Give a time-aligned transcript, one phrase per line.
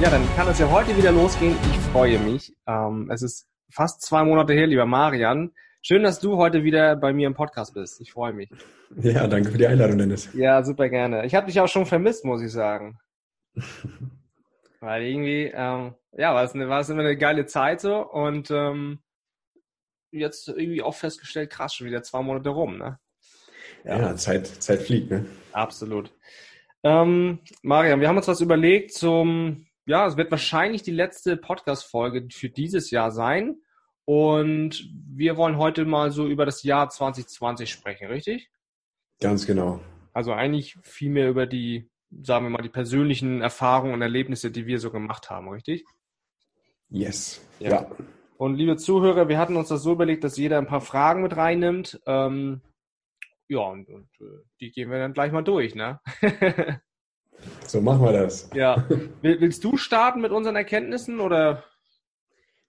[0.00, 1.56] Ja, dann kann es ja heute wieder losgehen.
[1.72, 2.54] Ich freue mich.
[2.68, 5.50] Ähm, es ist fast zwei Monate her, lieber Marian.
[5.82, 8.00] Schön, dass du heute wieder bei mir im Podcast bist.
[8.00, 8.48] Ich freue mich.
[8.94, 10.32] Ja, danke für die Einladung, Dennis.
[10.34, 11.26] Ja, super gerne.
[11.26, 13.00] Ich habe dich auch schon vermisst, muss ich sagen.
[14.80, 18.52] Weil irgendwie, ähm, ja, war es, eine, war es immer eine geile Zeit so und
[18.52, 19.00] ähm,
[20.12, 23.00] jetzt irgendwie auch festgestellt, krass, schon wieder zwei Monate rum, ne?
[23.84, 25.26] Ja, ja Zeit, Zeit fliegt, ne?
[25.50, 26.12] Absolut.
[26.84, 32.28] Ähm, Marian, wir haben uns was überlegt zum ja, es wird wahrscheinlich die letzte Podcast-Folge
[32.30, 33.56] für dieses Jahr sein.
[34.04, 38.50] Und wir wollen heute mal so über das Jahr 2020 sprechen, richtig?
[39.18, 39.80] Ganz genau.
[40.12, 41.90] Also eigentlich viel mehr über die,
[42.22, 45.84] sagen wir mal, die persönlichen Erfahrungen und Erlebnisse, die wir so gemacht haben, richtig?
[46.90, 47.42] Yes.
[47.58, 47.70] Ja.
[47.70, 47.90] ja.
[48.36, 51.34] Und liebe Zuhörer, wir hatten uns das so überlegt, dass jeder ein paar Fragen mit
[51.34, 51.98] reinnimmt.
[52.06, 52.60] Ähm,
[53.48, 56.00] ja, und, und äh, die gehen wir dann gleich mal durch, ne?
[57.66, 58.50] So machen wir das.
[58.54, 58.86] Ja.
[59.22, 61.64] Willst du starten mit unseren Erkenntnissen oder?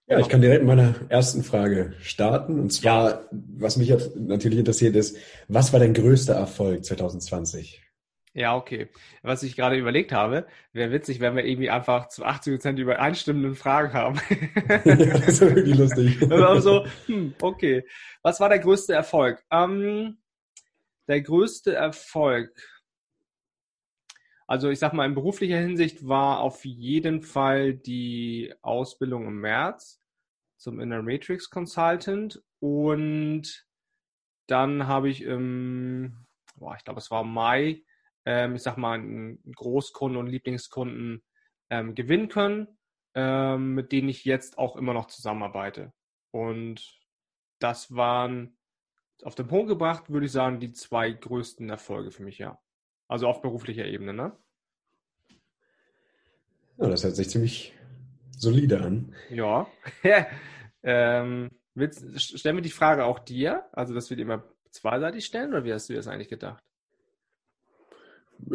[0.06, 2.58] Ja, ich kann direkt mit meiner ersten Frage starten.
[2.58, 3.28] Und zwar, ja.
[3.30, 7.80] was mich jetzt natürlich interessiert ist, was war dein größter Erfolg 2020?
[8.32, 8.88] Ja, okay.
[9.22, 13.56] Was ich gerade überlegt habe, wäre witzig, wenn wir irgendwie einfach zu 80 Prozent übereinstimmenden
[13.56, 14.20] Fragen haben.
[14.84, 16.18] ja, das wäre wirklich lustig.
[16.60, 17.84] so, hm, okay.
[18.22, 19.42] Was war der größte Erfolg?
[19.50, 20.18] Ähm,
[21.08, 22.52] der größte Erfolg.
[24.50, 30.02] Also ich sag mal, in beruflicher Hinsicht war auf jeden Fall die Ausbildung im März
[30.56, 33.64] zum Inner Matrix Consultant und
[34.48, 37.84] dann habe ich im, boah, ich glaube es war Mai,
[38.24, 41.22] ähm, ich sag mal, einen Großkunden und Lieblingskunden
[41.70, 42.76] ähm, gewinnen können,
[43.14, 45.92] ähm, mit denen ich jetzt auch immer noch zusammenarbeite.
[46.32, 46.98] Und
[47.60, 48.58] das waren
[49.22, 52.60] auf den Punkt gebracht, würde ich sagen, die zwei größten Erfolge für mich, ja.
[53.10, 54.32] Also auf beruflicher Ebene, ne?
[56.78, 57.74] Ja, das hört sich ziemlich
[58.30, 59.12] solide an.
[59.30, 59.66] Ja.
[60.84, 63.64] ähm, willst, stellen wir die Frage auch dir?
[63.72, 66.62] Also, dass wir die immer zweiseitig stellen oder wie hast du das eigentlich gedacht?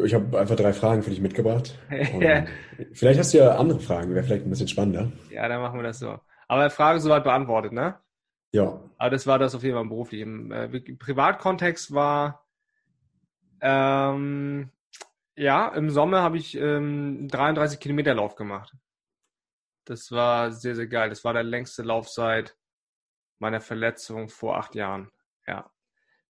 [0.06, 1.78] Ich habe einfach drei Fragen für dich mitgebracht.
[2.94, 5.12] vielleicht hast du ja andere Fragen, wäre vielleicht ein bisschen spannender.
[5.32, 6.18] Ja, dann machen wir das so.
[6.48, 8.00] Aber Frage soweit beantwortet, ne?
[8.54, 8.80] Ja.
[9.00, 10.22] Aber das war das auf jeden Fall beruflich.
[10.22, 12.45] Im, äh, Im Privatkontext war
[13.62, 14.70] ähm,
[15.36, 18.74] ja, im Sommer habe ich ähm, 33 Kilometer Lauf gemacht.
[19.86, 21.10] Das war sehr, sehr geil.
[21.10, 22.56] Das war der längste Lauf seit
[23.40, 25.12] meiner Verletzung vor acht Jahren.
[25.46, 25.70] Ja,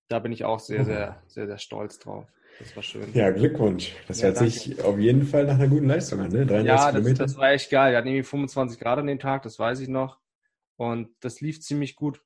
[0.08, 0.86] da bin ich auch sehr, mhm.
[0.86, 2.28] sehr, sehr, sehr stolz drauf.
[2.60, 3.14] Das war schön.
[3.14, 3.96] Ja, Glückwunsch.
[4.08, 4.52] Das ja, hört danke.
[4.52, 6.46] sich auf jeden Fall nach einer guten Leistung an, ne?
[6.46, 7.24] 33 ja, das, Kilometer.
[7.24, 7.92] das war echt geil.
[7.92, 10.20] Wir hatten irgendwie 25 Grad an dem Tag, das weiß ich noch.
[10.78, 12.22] Und das lief ziemlich gut.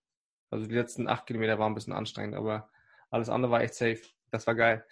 [0.52, 2.70] Also die letzten acht Kilometer waren ein bisschen anstrengend, aber
[3.10, 4.02] alles andere war echt safe.
[4.32, 4.84] Das war geil.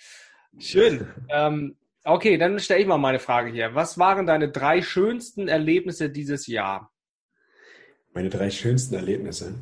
[0.59, 1.07] Schön.
[1.29, 3.75] Ähm, okay, dann stelle ich mal meine Frage hier.
[3.75, 6.91] Was waren deine drei schönsten Erlebnisse dieses Jahr?
[8.13, 9.53] Meine drei schönsten Erlebnisse.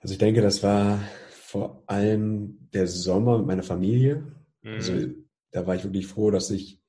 [0.00, 4.24] Also ich denke, das war vor allem der Sommer mit meiner Familie.
[4.62, 4.74] Mhm.
[4.74, 4.92] Also
[5.52, 6.80] da war ich wirklich froh, dass ich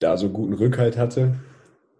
[0.00, 1.38] da so guten Rückhalt hatte.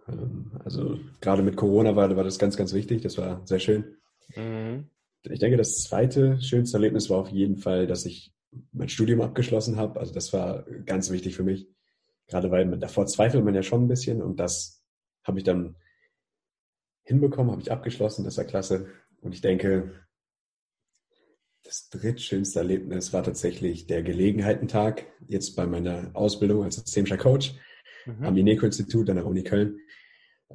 [0.07, 3.01] Ähm, also gerade mit Corona war, war das ganz, ganz wichtig.
[3.03, 3.97] Das war sehr schön.
[4.35, 4.89] Mhm
[5.23, 8.33] ich denke, das zweite schönste Erlebnis war auf jeden Fall, dass ich
[8.71, 9.99] mein Studium abgeschlossen habe.
[9.99, 11.67] Also das war ganz wichtig für mich.
[12.27, 14.83] Gerade weil man, davor zweifelt man ja schon ein bisschen und das
[15.23, 15.75] habe ich dann
[17.03, 18.87] hinbekommen, habe ich abgeschlossen, das war klasse.
[19.21, 19.91] Und ich denke,
[21.63, 27.55] das drittschönste Erlebnis war tatsächlich der Gelegenheitentag, jetzt bei meiner Ausbildung als systemischer Coach
[28.05, 28.23] mhm.
[28.23, 29.79] am INECO-Institut an der Uni Köln.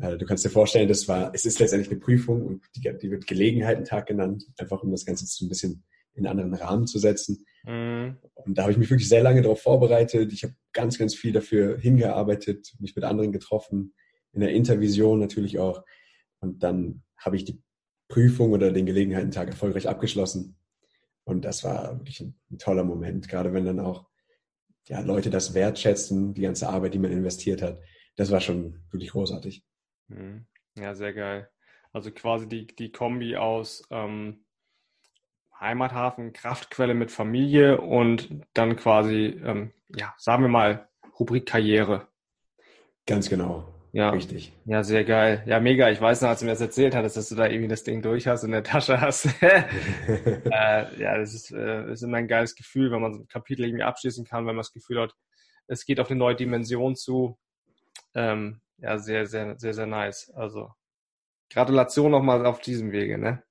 [0.01, 3.11] Äh, du kannst dir vorstellen, das war, es ist letztendlich eine Prüfung und die, die
[3.11, 6.99] wird Gelegenheitentag genannt, einfach um das Ganze so ein bisschen in einen anderen Rahmen zu
[6.99, 7.45] setzen.
[7.65, 8.19] Mhm.
[8.35, 10.33] Und da habe ich mich wirklich sehr lange darauf vorbereitet.
[10.33, 13.95] Ich habe ganz, ganz viel dafür hingearbeitet, mich mit anderen getroffen,
[14.33, 15.85] in der Intervision natürlich auch.
[16.41, 17.61] Und dann habe ich die
[18.09, 20.57] Prüfung oder den Gelegenheitentag erfolgreich abgeschlossen.
[21.25, 24.07] Und das war wirklich ein, ein toller Moment, gerade wenn dann auch
[24.89, 27.81] ja, Leute das wertschätzen, die ganze Arbeit, die man investiert hat.
[28.17, 29.65] Das war schon wirklich großartig.
[30.09, 30.47] Mhm.
[30.77, 31.51] Ja, sehr geil.
[31.93, 34.45] Also quasi die, die Kombi aus ähm,
[35.61, 42.09] Heimathafen, Kraftquelle mit Familie und dann quasi, ähm, ja, sagen wir mal, Rubrik Karriere.
[43.07, 43.75] Ganz genau.
[43.95, 44.11] Ja.
[44.11, 44.53] Richtig.
[44.65, 45.45] Ja, sehr geil.
[45.47, 45.89] Ja, mega.
[45.89, 48.03] Ich weiß noch, als du mir das erzählt hattest, dass du da irgendwie das Ding
[48.03, 49.27] durch hast und in der Tasche hast.
[49.41, 53.65] äh, ja, das ist, äh, ist immer ein geiles Gefühl, wenn man so ein Kapitel
[53.65, 55.15] irgendwie abschließen kann, wenn man das Gefühl hat,
[55.69, 57.39] es geht auf eine neue Dimension zu.
[58.17, 60.31] Ähm, ja, sehr, sehr, sehr, sehr nice.
[60.35, 60.71] Also
[61.53, 63.43] Gratulation nochmal auf diesem Wege, ne?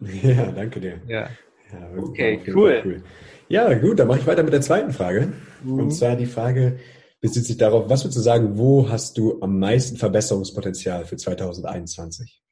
[0.00, 1.00] Ja, danke dir.
[1.06, 1.28] Ja.
[1.72, 2.82] ja okay, cool.
[2.84, 3.04] cool.
[3.48, 5.32] Ja, gut, dann mache ich weiter mit der zweiten Frage.
[5.62, 5.78] Mhm.
[5.78, 6.78] Und zwar die Frage,
[7.20, 12.42] bezieht sich darauf, was würdest du sagen, wo hast du am meisten Verbesserungspotenzial für 2021?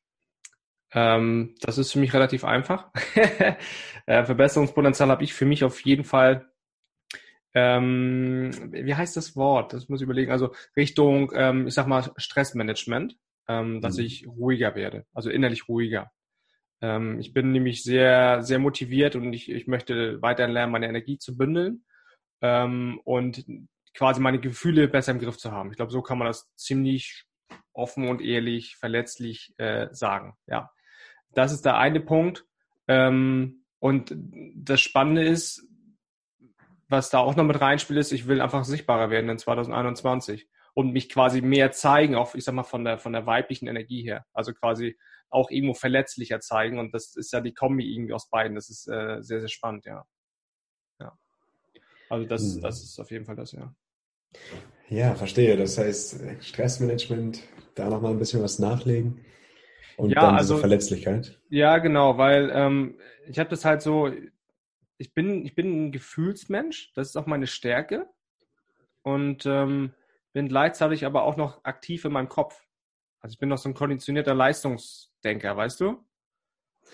[0.92, 2.90] Ähm, das ist für mich relativ einfach.
[4.06, 6.49] äh, Verbesserungspotenzial habe ich für mich auf jeden Fall.
[7.54, 9.72] Ähm, wie heißt das Wort?
[9.72, 10.30] Das muss ich überlegen.
[10.30, 13.16] Also Richtung, ähm, ich sag mal, Stressmanagement,
[13.48, 14.04] ähm, dass mhm.
[14.04, 16.10] ich ruhiger werde, also innerlich ruhiger.
[16.80, 21.18] Ähm, ich bin nämlich sehr, sehr motiviert und ich, ich möchte weiterhin lernen, meine Energie
[21.18, 21.84] zu bündeln.
[22.42, 23.44] Ähm, und
[23.94, 25.70] quasi meine Gefühle besser im Griff zu haben.
[25.70, 27.24] Ich glaube, so kann man das ziemlich
[27.72, 30.34] offen und ehrlich, verletzlich äh, sagen.
[30.46, 30.70] Ja,
[31.32, 32.46] das ist der eine Punkt.
[32.88, 34.14] Ähm, und
[34.54, 35.66] das Spannende ist,
[36.90, 40.92] was da auch noch mit reinspielt, ist, ich will einfach sichtbarer werden in 2021 und
[40.92, 44.26] mich quasi mehr zeigen, auch ich sag mal von der von der weiblichen Energie her.
[44.32, 44.98] Also quasi
[45.30, 48.56] auch irgendwo verletzlicher zeigen und das ist ja die Kombi irgendwie aus beiden.
[48.56, 50.04] Das ist äh, sehr sehr spannend, ja.
[51.00, 51.16] Ja.
[52.08, 52.62] Also das, hm.
[52.62, 53.74] das ist auf jeden Fall das, ja.
[54.88, 55.56] Ja, verstehe.
[55.56, 57.42] Das heißt, Stressmanagement,
[57.76, 59.24] da nochmal ein bisschen was nachlegen.
[59.96, 61.38] Und ja, dann diese also, Verletzlichkeit.
[61.48, 62.98] Ja, genau, weil ähm,
[63.28, 64.10] ich habe das halt so,
[65.00, 68.06] ich bin, ich bin ein Gefühlsmensch, das ist auch meine Stärke.
[69.02, 69.94] Und ähm,
[70.34, 72.66] bin gleichzeitig aber auch noch aktiv in meinem Kopf.
[73.20, 76.04] Also ich bin noch so ein konditionierter Leistungsdenker, weißt du?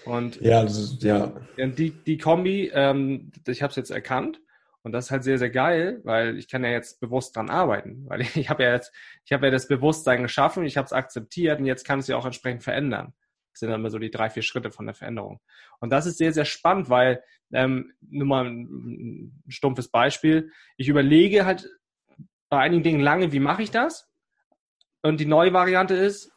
[0.04, 1.32] Und ja, ist, ja.
[1.56, 4.40] Die, die Kombi, ähm, ich habe es jetzt erkannt
[4.82, 8.08] und das ist halt sehr, sehr geil, weil ich kann ja jetzt bewusst dran arbeiten.
[8.08, 8.92] Weil ich, ich habe ja jetzt,
[9.24, 12.16] ich habe ja das Bewusstsein geschaffen, ich habe es akzeptiert und jetzt kann es ja
[12.16, 13.14] auch entsprechend verändern.
[13.56, 15.40] Das sind dann immer so die drei, vier Schritte von der Veränderung.
[15.80, 21.44] Und das ist sehr, sehr spannend, weil, ähm, nur mal ein, stumpfes Beispiel, ich überlege
[21.44, 21.68] halt
[22.48, 24.08] bei einigen Dingen lange, wie mache ich das?
[25.02, 26.32] Und die neue Variante ist,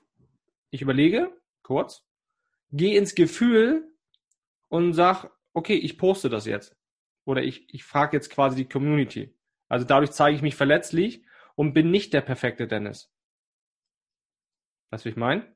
[0.70, 1.32] ich überlege,
[1.64, 2.06] kurz,
[2.72, 3.92] gehe ins Gefühl
[4.68, 6.76] und sag, okay, ich poste das jetzt
[7.26, 9.36] oder ich, ich frage jetzt quasi die Community.
[9.68, 11.24] Also dadurch zeige ich mich verletzlich
[11.56, 13.12] und bin nicht der perfekte Dennis.
[14.90, 15.56] Weißt du, ich meine?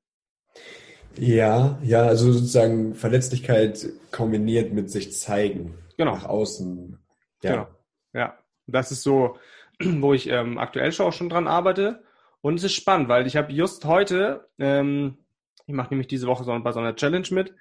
[1.18, 5.76] Ja, ja, also sozusagen Verletzlichkeit kombiniert mit sich zeigen.
[5.98, 6.16] Genau.
[6.16, 6.98] Nach außen.
[7.44, 7.52] Ja.
[7.52, 7.68] Genau.
[8.14, 8.38] Ja.
[8.68, 9.38] Das ist so,
[9.84, 12.04] wo ich ähm, aktuell schon auch schon dran arbeite.
[12.42, 15.18] Und es ist spannend, weil ich habe just heute, ähm,
[15.66, 17.54] ich mache nämlich diese Woche so, bei so einer Challenge mit.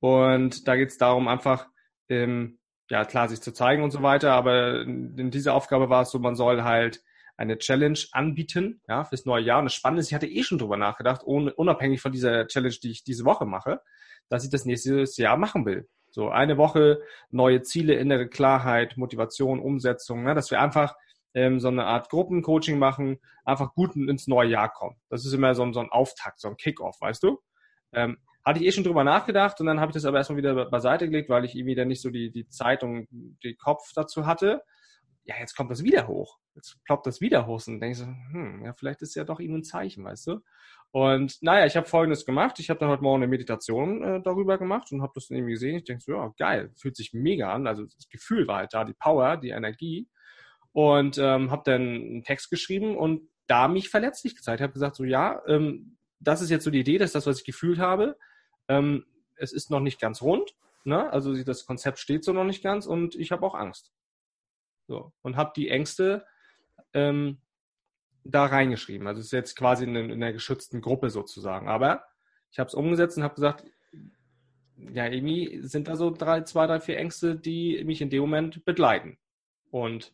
[0.00, 1.68] Und da geht es darum, einfach
[2.08, 2.58] ähm,
[2.90, 6.18] ja klar, sich zu zeigen und so weiter, aber in dieser Aufgabe war es so,
[6.18, 7.02] man soll halt
[7.36, 9.58] eine Challenge anbieten, ja, fürs neue Jahr.
[9.58, 12.74] Und das Spannende ist, ich hatte eh schon drüber nachgedacht, ohne, unabhängig von dieser Challenge,
[12.82, 13.80] die ich diese Woche mache,
[14.28, 15.88] dass ich das nächste Jahr machen will.
[16.10, 20.94] So eine Woche, neue Ziele, innere Klarheit, Motivation, Umsetzung, ne, dass wir einfach
[21.34, 24.96] ähm, so eine Art Gruppencoaching machen, einfach gut ins neue Jahr kommen.
[25.10, 27.38] Das ist immer so, so ein Auftakt, so ein Kickoff, weißt du?
[27.92, 28.16] Ähm,
[28.46, 31.06] hatte ich eh schon drüber nachgedacht und dann habe ich das aber erstmal wieder beiseite
[31.06, 34.62] gelegt, weil ich irgendwie dann nicht so die, die Zeit und den Kopf dazu hatte.
[35.26, 36.38] Ja, jetzt kommt das wieder hoch.
[36.54, 39.40] Jetzt ploppt das wieder hoch und denke ich so, hm, ja, vielleicht ist ja doch
[39.40, 40.40] irgendwie ein Zeichen, weißt du?
[40.92, 42.60] Und naja, ich habe Folgendes gemacht.
[42.60, 45.54] Ich habe dann heute Morgen eine Meditation äh, darüber gemacht und habe das dann irgendwie
[45.54, 45.76] gesehen.
[45.76, 47.66] Ich denke so, ja, geil, fühlt sich mega an.
[47.66, 50.08] Also das Gefühl war halt da, die Power, die Energie.
[50.72, 54.60] Und ähm, habe dann einen Text geschrieben und da mich verletzlich gezeigt.
[54.60, 57.26] Ich habe gesagt, so ja, ähm, das ist jetzt so die Idee, das ist das,
[57.26, 58.16] was ich gefühlt habe.
[58.68, 59.04] Ähm,
[59.36, 60.54] es ist noch nicht ganz rund,
[60.84, 61.12] ne?
[61.12, 63.92] also das Konzept steht so noch nicht ganz und ich habe auch Angst.
[64.86, 66.24] So, und habe die Ängste
[66.94, 67.38] ähm,
[68.24, 69.06] da reingeschrieben.
[69.06, 71.68] Also es ist jetzt quasi in, in einer geschützten Gruppe sozusagen.
[71.68, 72.04] Aber
[72.50, 73.64] ich habe es umgesetzt und habe gesagt,
[74.92, 78.64] ja, irgendwie sind da so drei, zwei, drei, vier Ängste, die mich in dem Moment
[78.64, 79.18] begleiten.
[79.70, 80.12] Und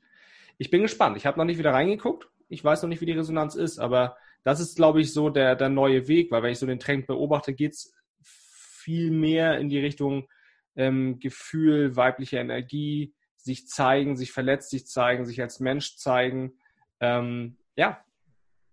[0.58, 1.16] ich bin gespannt.
[1.16, 2.28] Ich habe noch nicht wieder reingeguckt.
[2.48, 5.56] Ich weiß noch nicht, wie die Resonanz ist, aber das ist, glaube ich, so der,
[5.56, 9.68] der neue Weg, weil wenn ich so den Trend beobachte, geht es viel mehr in
[9.68, 10.28] die Richtung
[10.76, 16.54] ähm, Gefühl, weibliche Energie, sich zeigen, sich verletzlich zeigen, sich als Mensch zeigen.
[17.00, 18.04] Ähm, ja,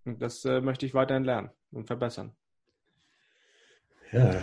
[0.06, 2.34] das äh, möchte ich weiterhin lernen und verbessern.
[4.12, 4.42] Ja,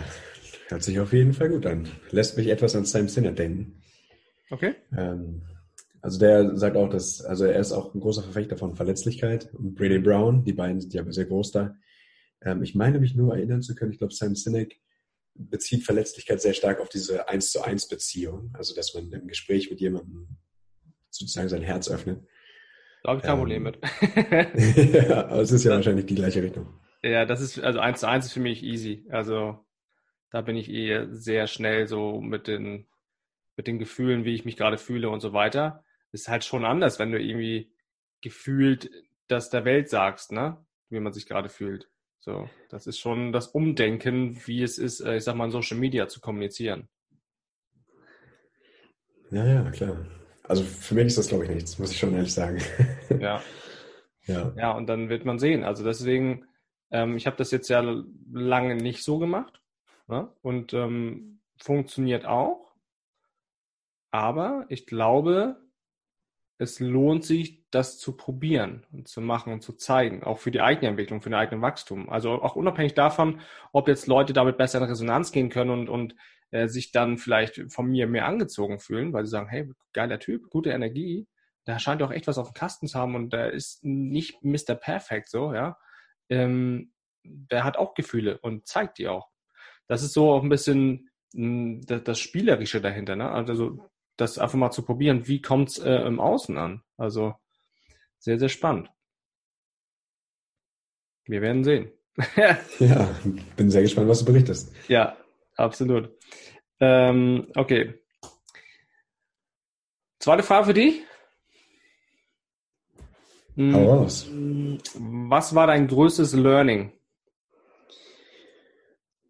[0.69, 1.87] hört sich auf jeden Fall gut an.
[2.11, 3.81] Lässt mich etwas an Sam Sinner denken.
[4.49, 4.75] Okay.
[4.95, 5.41] Ähm,
[6.01, 9.75] also der sagt auch, dass, also er ist auch ein großer Verfechter von Verletzlichkeit und
[9.75, 11.75] Brady Brown, die beiden sind ja sehr groß da.
[12.41, 14.79] Ähm, ich meine mich nur erinnern zu können, ich glaube Sam Sinek
[15.37, 18.53] bezieht Verletzlichkeit sehr stark auf diese eins zu eins Beziehung.
[18.53, 20.37] Also, dass man im Gespräch mit jemandem
[21.09, 22.25] sozusagen sein Herz öffnet.
[23.03, 23.79] Da habe ich kein ähm, Problem mit.
[25.09, 26.79] ja, aber es ist ja das, wahrscheinlich die gleiche Richtung.
[27.03, 29.05] Ja, das ist, also eins zu eins ist für mich easy.
[29.09, 29.65] Also,
[30.31, 32.87] da bin ich eh sehr schnell so mit den,
[33.55, 35.83] mit den Gefühlen, wie ich mich gerade fühle und so weiter.
[36.11, 37.71] Ist halt schon anders, wenn du irgendwie
[38.21, 38.89] gefühlt
[39.27, 40.65] das der Welt sagst, ne?
[40.89, 41.89] Wie man sich gerade fühlt.
[42.19, 45.77] So, das ist schon das Umdenken, wie es ist, äh, ich sag mal, in Social
[45.77, 46.89] Media zu kommunizieren.
[49.31, 50.05] Ja, ja, klar.
[50.43, 52.61] Also für mich ist das, glaube ich, nichts, muss ich schon ehrlich sagen.
[53.19, 53.41] Ja.
[54.25, 54.53] ja.
[54.57, 55.63] Ja, und dann wird man sehen.
[55.63, 56.45] Also deswegen,
[56.91, 57.81] ähm, ich habe das jetzt ja
[58.31, 59.61] lange nicht so gemacht
[60.07, 60.29] ne?
[60.41, 62.73] und ähm, funktioniert auch.
[64.11, 65.57] Aber ich glaube,
[66.59, 70.61] es lohnt sich, das zu probieren und zu machen und zu zeigen, auch für die
[70.61, 72.09] eigene Entwicklung, für den eigenen Wachstum.
[72.09, 73.41] Also auch unabhängig davon,
[73.73, 76.15] ob jetzt Leute damit besser in Resonanz gehen können und, und
[76.51, 80.49] äh, sich dann vielleicht von mir mehr angezogen fühlen, weil sie sagen, hey, geiler Typ,
[80.49, 81.27] gute Energie,
[81.67, 84.75] der scheint auch echt was auf dem Kasten zu haben und der ist nicht Mr.
[84.75, 85.77] Perfect so, ja.
[86.29, 89.29] Ähm, der hat auch Gefühle und zeigt die auch.
[89.87, 93.29] Das ist so auch ein bisschen hm, das, das Spielerische dahinter, ne?
[93.29, 96.83] Also das einfach mal zu probieren, wie kommt's äh, im Außen an?
[96.97, 97.35] Also
[98.19, 98.89] sehr, sehr spannend.
[101.25, 101.91] Wir werden sehen.
[102.79, 103.15] ja,
[103.55, 104.73] bin sehr gespannt, was du berichtest.
[104.87, 105.17] Ja,
[105.55, 106.09] absolut.
[106.79, 107.93] Ähm, okay.
[110.19, 111.01] Zweite Frage für dich.
[113.55, 114.27] Hm, Hau raus.
[114.95, 116.91] Was war dein größtes Learning?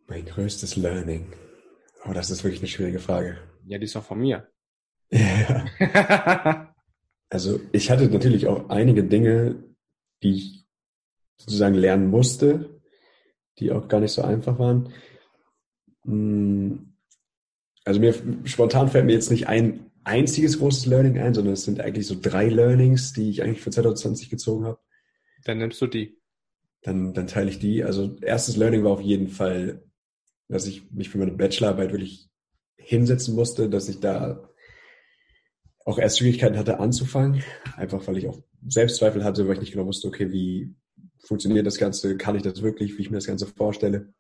[0.08, 1.34] Mein größtes Learning.
[2.06, 3.38] Oh, das ist wirklich eine schwierige Frage.
[3.66, 4.50] Ja, die ist auch von mir.
[5.10, 6.74] Ja.
[7.30, 9.56] also ich hatte natürlich auch einige Dinge,
[10.24, 10.66] die ich
[11.38, 12.82] sozusagen lernen musste,
[13.60, 14.92] die auch gar nicht so einfach waren.
[16.04, 16.94] Hm,
[17.86, 21.80] also mir spontan fällt mir jetzt nicht ein einziges großes Learning ein, sondern es sind
[21.80, 24.80] eigentlich so drei Learnings, die ich eigentlich für 2020 gezogen habe.
[25.44, 26.18] Dann nimmst du die.
[26.82, 27.84] Dann, dann teile ich die.
[27.84, 29.84] Also erstes Learning war auf jeden Fall,
[30.48, 32.30] dass ich mich für meine Bachelorarbeit wirklich
[32.78, 34.50] hinsetzen musste, dass ich da
[35.88, 37.44] auch erst Schwierigkeiten hatte anzufangen,
[37.78, 40.76] einfach weil ich auch Selbstzweifel hatte, weil ich nicht genau wusste, okay, wie
[41.20, 44.14] funktioniert das Ganze, kann ich das wirklich, wie ich mir das Ganze vorstelle.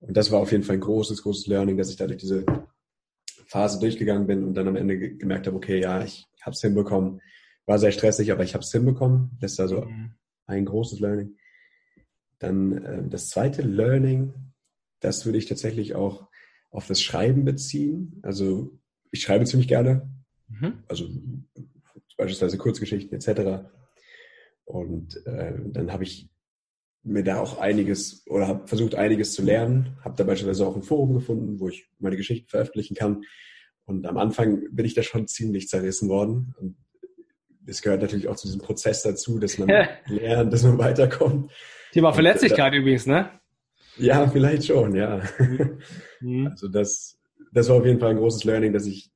[0.00, 2.44] Und das war auf jeden Fall ein großes, großes Learning, dass ich da durch diese
[3.46, 7.22] Phase durchgegangen bin und dann am Ende gemerkt habe, okay, ja, ich habe es hinbekommen.
[7.64, 9.30] War sehr stressig, aber ich habe es hinbekommen.
[9.40, 10.12] Das ist also mhm.
[10.46, 11.36] ein großes Learning.
[12.38, 14.34] Dann äh, das zweite Learning,
[15.00, 16.28] das würde ich tatsächlich auch
[16.70, 18.20] auf das Schreiben beziehen.
[18.22, 18.78] Also
[19.10, 20.06] ich schreibe ziemlich gerne,
[20.48, 20.82] Mhm.
[20.88, 21.08] Also
[22.16, 23.68] beispielsweise Kurzgeschichten etc.
[24.64, 26.28] Und äh, dann habe ich
[27.02, 29.96] mir da auch einiges oder habe versucht, einiges zu lernen.
[30.04, 33.22] Habe da beispielsweise auch ein Forum gefunden, wo ich meine Geschichten veröffentlichen kann.
[33.86, 36.54] Und am Anfang bin ich da schon ziemlich zerrissen worden.
[36.58, 36.76] Und
[37.66, 39.68] es gehört natürlich auch zu diesem Prozess dazu, dass man
[40.06, 41.50] lernt, dass man weiterkommt.
[41.92, 43.30] Thema Verletzlichkeit und, übrigens, ne?
[43.96, 45.22] Ja, vielleicht schon, ja.
[46.20, 46.48] Mhm.
[46.50, 47.18] Also das,
[47.52, 49.10] das war auf jeden Fall ein großes Learning, dass ich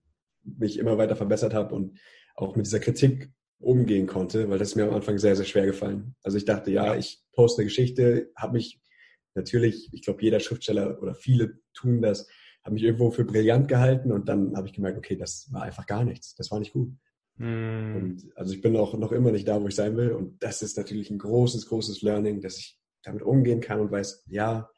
[0.44, 1.98] mich immer weiter verbessert habe und
[2.34, 5.66] auch mit dieser Kritik umgehen konnte, weil das ist mir am Anfang sehr, sehr schwer
[5.66, 6.16] gefallen.
[6.22, 8.80] Also ich dachte, ja, ich poste eine Geschichte, habe mich
[9.34, 12.28] natürlich, ich glaube, jeder Schriftsteller oder viele tun das,
[12.64, 15.86] habe mich irgendwo für brillant gehalten und dann habe ich gemerkt, okay, das war einfach
[15.86, 16.92] gar nichts, das war nicht gut.
[17.36, 17.96] Mm.
[17.96, 20.62] Und also ich bin auch noch immer nicht da, wo ich sein will und das
[20.62, 24.68] ist natürlich ein großes, großes Learning, dass ich damit umgehen kann und weiß, ja,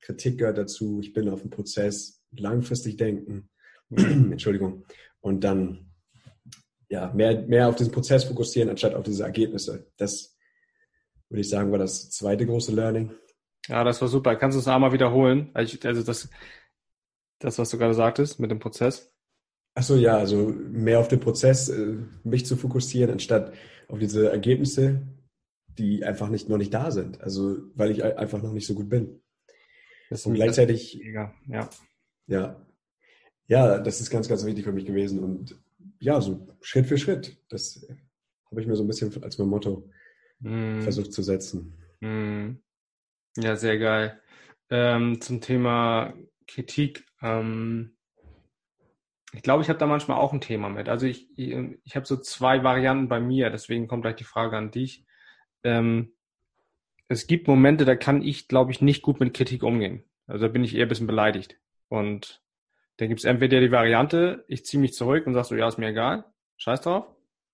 [0.00, 3.50] Kritik gehört dazu, ich bin auf dem Prozess, langfristig denken
[3.96, 4.84] Entschuldigung.
[5.20, 5.88] Und dann
[6.88, 9.90] ja, mehr, mehr auf diesen Prozess fokussieren, anstatt auf diese Ergebnisse.
[9.96, 10.36] Das
[11.28, 13.12] würde ich sagen, war das zweite große Learning.
[13.66, 14.36] Ja, das war super.
[14.36, 15.50] Kannst du es einmal wiederholen?
[15.52, 16.30] Also das,
[17.38, 19.12] das, was du gerade sagtest mit dem Prozess.
[19.74, 23.52] Achso, ja, also mehr auf den Prozess, äh, mich zu fokussieren, anstatt
[23.88, 25.06] auf diese Ergebnisse,
[25.68, 27.20] die einfach nicht, noch nicht da sind.
[27.20, 29.20] Also, weil ich einfach noch nicht so gut bin.
[30.10, 31.32] Das und gleichzeitig, ja.
[32.26, 32.66] ja,
[33.48, 35.18] ja, das ist ganz, ganz wichtig für mich gewesen.
[35.24, 35.58] Und
[36.00, 37.38] ja, so Schritt für Schritt.
[37.48, 37.86] Das
[38.50, 39.90] habe ich mir so ein bisschen als mein Motto
[40.40, 40.82] mm.
[40.82, 41.74] versucht zu setzen.
[42.00, 42.56] Mm.
[43.36, 44.20] Ja, sehr geil.
[44.70, 46.14] Ähm, zum Thema
[46.46, 47.06] Kritik.
[47.22, 47.96] Ähm,
[49.32, 50.88] ich glaube, ich habe da manchmal auch ein Thema mit.
[50.88, 54.56] Also ich, ich, ich habe so zwei Varianten bei mir, deswegen kommt gleich die Frage
[54.56, 55.04] an dich.
[55.64, 56.12] Ähm,
[57.08, 60.04] es gibt Momente, da kann ich, glaube ich, nicht gut mit Kritik umgehen.
[60.26, 61.58] Also da bin ich eher ein bisschen beleidigt.
[61.88, 62.42] Und
[62.98, 65.78] dann gibt es entweder die Variante, ich ziehe mich zurück und sagst so, ja, ist
[65.78, 66.24] mir egal,
[66.56, 67.06] scheiß drauf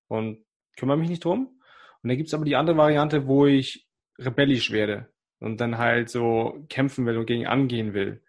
[0.08, 0.44] und
[0.76, 1.60] kümmere mich nicht drum.
[2.02, 3.86] Und dann gibt es aber die andere Variante, wo ich
[4.18, 5.08] rebellisch werde
[5.40, 8.22] und dann halt so kämpfen will und gegen angehen will.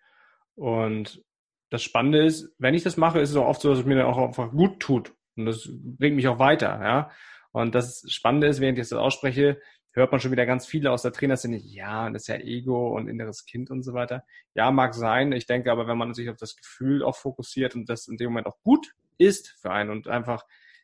[0.56, 1.24] Und
[1.70, 3.96] das Spannende ist, wenn ich das mache, ist es auch oft so, dass es mir
[3.96, 5.14] dann auch einfach gut tut.
[5.38, 7.12] Und das bringt mich auch weiter, ja.
[7.52, 9.62] Und das Spannende ist, während ich das ausspreche,
[9.96, 13.08] hört man schon wieder ganz viele aus der Trainerszene, ja, das ist ja Ego und
[13.08, 14.26] inneres Kind und so weiter.
[14.54, 15.32] Ja, mag sein.
[15.32, 18.28] Ich denke aber, wenn man sich auf das Gefühl auch fokussiert und das in dem
[18.28, 20.44] Moment auch gut ist für einen und einfach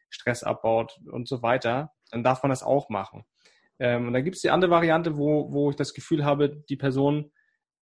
[0.10, 3.26] Stress abbaut und so weiter, dann darf man das auch machen.
[3.80, 6.78] Ähm, und dann gibt es die andere Variante, wo, wo ich das Gefühl habe, die
[6.78, 7.32] Person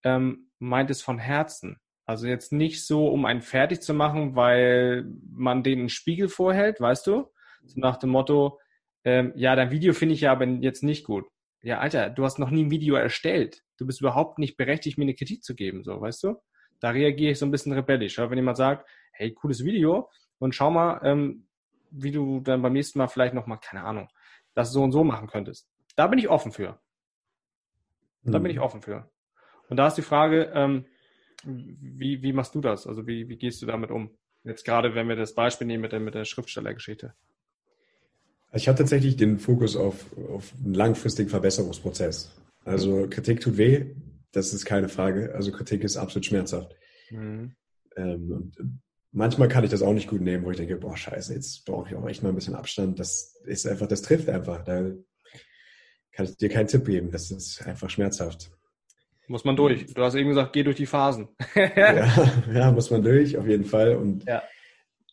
[0.04, 1.80] ähm, meint es von Herzen.
[2.06, 6.82] Also jetzt nicht so, um einen fertig zu machen, weil man den einen Spiegel vorhält,
[6.82, 7.32] weißt du?
[7.66, 8.60] So nach dem Motto,
[9.04, 11.26] ähm, ja, dein Video finde ich ja aber jetzt nicht gut.
[11.62, 13.64] Ja, Alter, du hast noch nie ein Video erstellt.
[13.78, 16.36] Du bist überhaupt nicht berechtigt, mir eine Kritik zu geben, so, weißt du?
[16.80, 18.18] Da reagiere ich so ein bisschen rebellisch.
[18.18, 21.48] Wenn jemand sagt, hey, cooles Video und schau mal, ähm,
[21.92, 24.08] wie du dann beim nächsten Mal vielleicht nochmal, keine Ahnung,
[24.54, 25.68] das so und so machen könntest.
[25.96, 26.80] Da bin ich offen für.
[28.24, 28.44] Da hm.
[28.44, 28.64] bin ich mhm.
[28.64, 29.10] offen für.
[29.70, 30.86] Und da ist die Frage, ähm,
[31.44, 32.88] wie, wie machst du das?
[32.88, 34.18] Also wie, wie gehst du damit um?
[34.44, 37.14] Jetzt gerade, wenn wir das Beispiel nehmen mit der, mit der Schriftstellergeschichte.
[38.54, 42.32] Ich habe tatsächlich den Fokus auf, auf einen langfristigen Verbesserungsprozess.
[42.66, 43.96] Also Kritik tut weh,
[44.32, 45.34] das ist keine Frage.
[45.36, 46.76] Also Kritik ist absolut schmerzhaft.
[47.12, 47.56] Mhm.
[47.96, 51.34] Ähm, und manchmal kann ich das auch nicht gut nehmen, wo ich denke, boah, scheiße,
[51.34, 53.00] jetzt brauche ich auch echt mal ein bisschen Abstand.
[53.00, 54.64] Das ist einfach, das trifft einfach.
[54.64, 54.92] Da
[56.12, 57.12] kann ich dir keinen Tipp geben.
[57.12, 58.52] Das ist einfach schmerzhaft.
[59.28, 59.86] Muss man durch.
[59.94, 61.28] Du hast eben gesagt, geh durch die Phasen.
[61.56, 63.96] ja, ja, muss man durch, auf jeden Fall.
[63.96, 64.42] Und ja.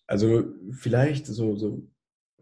[0.07, 1.87] also vielleicht so, so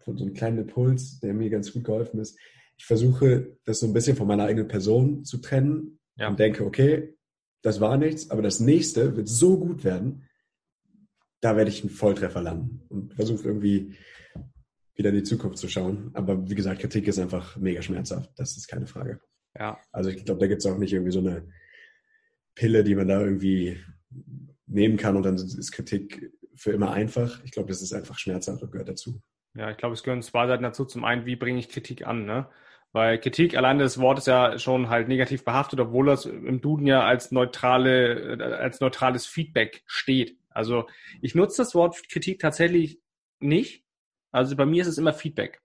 [0.05, 2.39] von so einem kleinen Impuls, der mir ganz gut geholfen ist.
[2.77, 6.29] Ich versuche, das so ein bisschen von meiner eigenen Person zu trennen ja.
[6.29, 7.15] und denke, okay,
[7.63, 10.29] das war nichts, aber das nächste wird so gut werden,
[11.41, 13.97] da werde ich einen Volltreffer landen und versuche irgendwie
[14.95, 16.11] wieder in die Zukunft zu schauen.
[16.15, 19.21] Aber wie gesagt, Kritik ist einfach mega schmerzhaft, das ist keine Frage.
[19.59, 19.79] Ja.
[19.93, 21.49] Also ich glaube, da gibt es auch nicht irgendwie so eine
[22.55, 23.79] Pille, die man da irgendwie
[24.67, 27.43] nehmen kann und dann ist Kritik für immer einfach.
[27.45, 29.21] Ich glaube, das ist einfach schmerzhaft und gehört dazu.
[29.55, 30.85] Ja, ich glaube, es gehören zwei Seiten dazu.
[30.85, 32.49] Zum einen, wie bringe ich Kritik an, ne?
[32.93, 36.87] Weil Kritik alleine das Wort ist ja schon halt negativ behaftet, obwohl das im Duden
[36.87, 40.39] ja als neutrale, als neutrales Feedback steht.
[40.51, 40.89] Also
[41.21, 43.01] ich nutze das Wort Kritik tatsächlich
[43.41, 43.85] nicht.
[44.31, 45.61] Also bei mir ist es immer Feedback.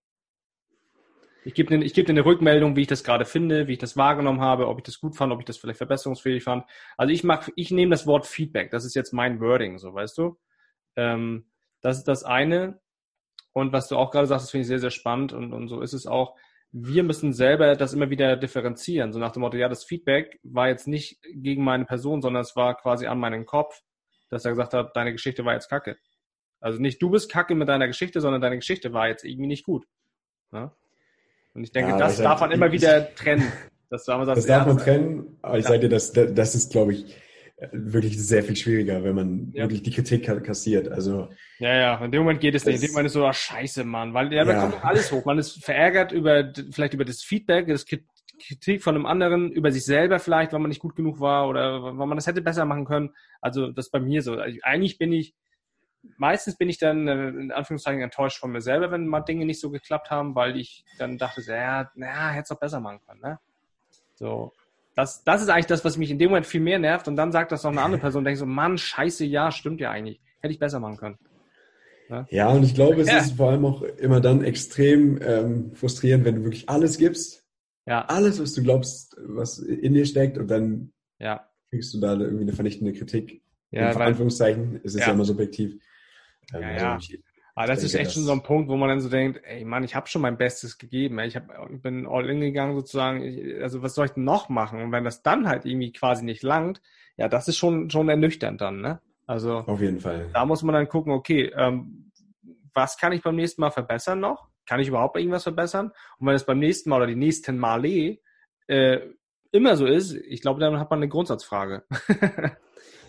[1.45, 4.41] Ich gebe ich gebe eine Rückmeldung, wie ich das gerade finde, wie ich das wahrgenommen
[4.41, 6.65] habe, ob ich das gut fand, ob ich das vielleicht verbesserungsfähig fand.
[6.97, 8.71] Also ich mag, ich nehme das Wort Feedback.
[8.71, 10.39] Das ist jetzt mein Wording, so weißt du.
[10.95, 11.45] Ähm,
[11.81, 12.79] das ist das eine.
[13.53, 15.81] Und was du auch gerade sagst, das finde ich sehr, sehr spannend und, und so
[15.81, 16.35] ist es auch.
[16.71, 19.11] Wir müssen selber das immer wieder differenzieren.
[19.11, 22.55] So nach dem Motto, ja, das Feedback war jetzt nicht gegen meine Person, sondern es
[22.55, 23.81] war quasi an meinen Kopf,
[24.29, 25.97] dass er gesagt hat, deine Geschichte war jetzt kacke.
[26.61, 29.65] Also nicht du bist kacke mit deiner Geschichte, sondern deine Geschichte war jetzt irgendwie nicht
[29.65, 29.87] gut.
[30.51, 30.75] Ja?
[31.53, 33.51] Und ich denke, ja, das darf man immer wieder trennen.
[33.89, 35.69] Das, darf man trennen, aber ich ja.
[35.69, 37.15] sage dir, das, das ist, glaube ich,
[37.71, 39.63] wirklich sehr viel schwieriger, wenn man ja.
[39.63, 40.89] wirklich die Kritik kassiert.
[40.89, 42.75] Also ja, ja, in dem Moment geht es nicht.
[42.75, 44.61] In dem Moment ist so, ach, scheiße, Mann, weil ja, da ja.
[44.61, 45.25] kommt alles hoch.
[45.25, 49.83] Man ist verärgert über vielleicht über das Feedback, das Kritik von einem anderen, über sich
[49.83, 52.85] selber vielleicht, weil man nicht gut genug war oder weil man das hätte besser machen
[52.85, 53.11] können.
[53.41, 54.35] Also das ist bei mir so.
[54.35, 55.33] Also, eigentlich bin ich
[56.17, 59.59] meistens bin ich dann äh, in Anführungszeichen enttäuscht von mir selber, wenn mal Dinge nicht
[59.59, 63.21] so geklappt haben, weil ich dann dachte, ja, na, hätte es doch besser machen können.
[63.21, 63.39] Ne?
[64.15, 64.53] So,
[64.99, 67.07] das, das ist eigentlich das, was mich in dem Moment viel mehr nervt.
[67.07, 69.79] Und dann sagt das noch eine andere Person und denkt so, Mann, scheiße, ja, stimmt
[69.79, 70.19] ja eigentlich.
[70.41, 71.17] Hätte ich besser machen können.
[72.09, 73.19] Ja, ja und ich glaube, es ja.
[73.19, 77.45] ist vor allem auch immer dann extrem ähm, frustrierend, wenn du wirklich alles gibst.
[77.85, 78.05] Ja.
[78.05, 81.47] Alles, was du glaubst, was in dir steckt, und dann ja.
[81.69, 83.41] kriegst du da irgendwie eine vernichtende Kritik.
[83.71, 85.07] Ja, in Verantwortungszeichen ist es ja.
[85.07, 85.81] ja immer subjektiv.
[86.53, 87.19] Ähm, ja, also ja.
[87.59, 89.83] Aber das ist echt schon so ein Punkt, wo man dann so denkt, ey Mann,
[89.83, 91.19] ich habe schon mein Bestes gegeben.
[91.19, 91.49] Ich hab,
[91.81, 93.21] bin all in gegangen sozusagen.
[93.21, 94.81] Ich, also was soll ich denn noch machen?
[94.81, 96.81] Und wenn das dann halt irgendwie quasi nicht langt,
[97.17, 99.01] ja, das ist schon, schon ernüchternd dann, ne?
[99.27, 100.29] Also auf jeden Fall.
[100.31, 102.13] Da muss man dann gucken, okay, ähm,
[102.73, 104.47] was kann ich beim nächsten Mal verbessern noch?
[104.65, 105.91] Kann ich überhaupt irgendwas verbessern?
[106.17, 108.19] Und wenn es beim nächsten Mal oder die nächsten Male
[108.67, 108.99] äh,
[109.51, 111.83] immer so ist, ich glaube, dann hat man eine Grundsatzfrage.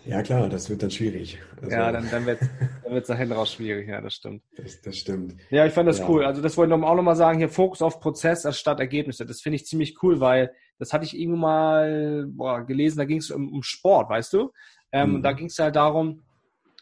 [0.05, 1.39] Ja, klar, das wird dann schwierig.
[1.61, 2.49] Also, ja, dann, dann wird es
[2.83, 4.43] dann wird's nach hinten raus schwierig, ja, das stimmt.
[4.55, 5.35] Das, das stimmt.
[5.49, 6.09] Ja, ich fand das ja.
[6.09, 6.25] cool.
[6.25, 9.25] Also das wollte ich auch nochmal sagen, hier Fokus auf Prozess anstatt Ergebnisse.
[9.25, 13.19] Das finde ich ziemlich cool, weil das hatte ich irgendwann mal boah, gelesen, da ging
[13.19, 14.51] es um, um, Sport, weißt du?
[14.91, 15.21] Ähm, mhm.
[15.21, 16.23] Da ging es halt darum,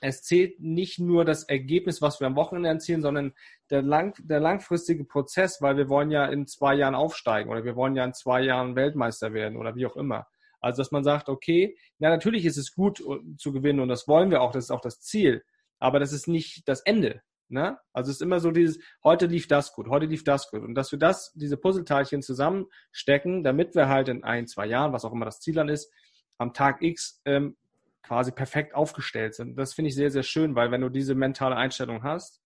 [0.01, 3.33] es zählt nicht nur das Ergebnis, was wir am Wochenende erzielen, sondern
[3.69, 7.75] der, lang, der langfristige Prozess, weil wir wollen ja in zwei Jahren aufsteigen oder wir
[7.75, 10.27] wollen ja in zwei Jahren Weltmeister werden oder wie auch immer.
[10.59, 14.07] Also, dass man sagt, okay, na, natürlich ist es gut uh, zu gewinnen und das
[14.07, 15.43] wollen wir auch, das ist auch das Ziel.
[15.79, 17.21] Aber das ist nicht das Ende.
[17.51, 17.79] Ne?
[17.93, 20.61] Also es ist immer so dieses, heute lief das gut, heute lief das gut.
[20.61, 25.03] Und dass wir das, diese Puzzleteilchen zusammenstecken, damit wir halt in ein, zwei Jahren, was
[25.03, 25.91] auch immer das Ziel dann ist,
[26.37, 27.57] am Tag X ähm,
[28.03, 29.57] quasi perfekt aufgestellt sind.
[29.57, 32.39] Das finde ich sehr, sehr schön, weil wenn du diese mentale Einstellung hast,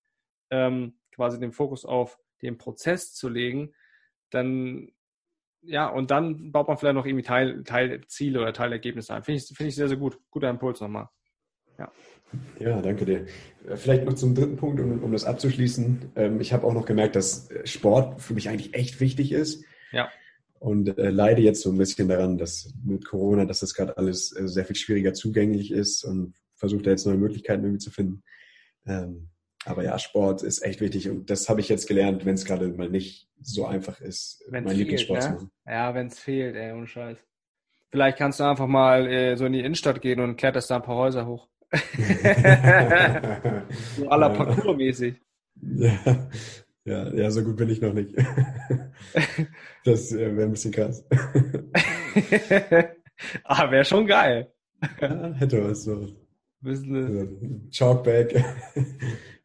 [0.51, 3.73] ähm, quasi den Fokus auf den Prozess zu legen,
[4.29, 4.89] dann
[5.65, 9.23] ja, und dann baut man vielleicht noch irgendwie Teil, Teilziele oder Teilergebnisse ein.
[9.23, 10.19] Finde ich, finde ich sehr, sehr gut.
[10.29, 11.09] Guter Impuls nochmal.
[11.77, 11.91] Ja.
[12.59, 13.25] Ja, danke dir.
[13.75, 16.13] Vielleicht noch zum dritten Punkt, um, um das abzuschließen.
[16.15, 19.63] Ähm, ich habe auch noch gemerkt, dass Sport für mich eigentlich echt wichtig ist.
[19.91, 20.09] Ja.
[20.59, 24.35] Und äh, leide jetzt so ein bisschen daran, dass mit Corona, dass das gerade alles
[24.35, 28.23] äh, sehr viel schwieriger zugänglich ist und versuche da jetzt neue Möglichkeiten irgendwie zu finden.
[28.87, 29.29] Ähm,
[29.65, 32.67] aber ja, Sport ist echt wichtig und das habe ich jetzt gelernt, wenn es gerade
[32.69, 35.25] mal nicht so einfach ist, wenn's mein Lieblingssport ne?
[35.25, 35.51] zu machen.
[35.65, 37.17] Ja, wenn es fehlt, ey, ohne Scheiß.
[37.91, 40.81] Vielleicht kannst du einfach mal äh, so in die Innenstadt gehen und kletterst da ein
[40.81, 41.47] paar Häuser hoch.
[43.95, 45.15] so à la Parcours-mäßig.
[45.61, 45.99] Ja.
[46.85, 48.15] ja, ja, so gut bin ich noch nicht.
[49.85, 51.05] das äh, wäre ein bisschen krass.
[53.43, 54.51] ah, wäre schon geil.
[54.99, 56.07] Ja, hätte was so.
[56.61, 58.43] Bisschen, Chalkback.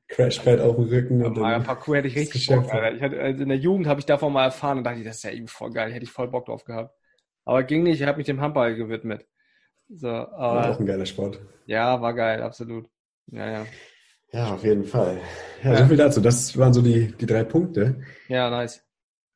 [0.09, 1.25] Crashpad auf dem Rücken.
[1.25, 2.94] Und ja, Parkour hätte ich richtig Bock, Alter.
[2.94, 5.25] Ich hatte, also in der Jugend habe ich davon mal erfahren und dachte, das ist
[5.25, 6.94] ja eben voll geil, hätte ich voll Bock drauf gehabt.
[7.44, 9.27] Aber ging nicht, ich habe mich dem Handball gewidmet.
[9.88, 11.40] So, aber, war auch ein geiler Sport.
[11.66, 12.88] Ja, war geil, absolut.
[13.27, 13.66] Ja, ja.
[14.33, 15.18] Ja, auf jeden Fall.
[15.62, 15.79] Ja, ja.
[15.79, 16.21] so viel dazu.
[16.21, 18.03] Das waren so die, die drei Punkte.
[18.29, 18.85] Ja, nice.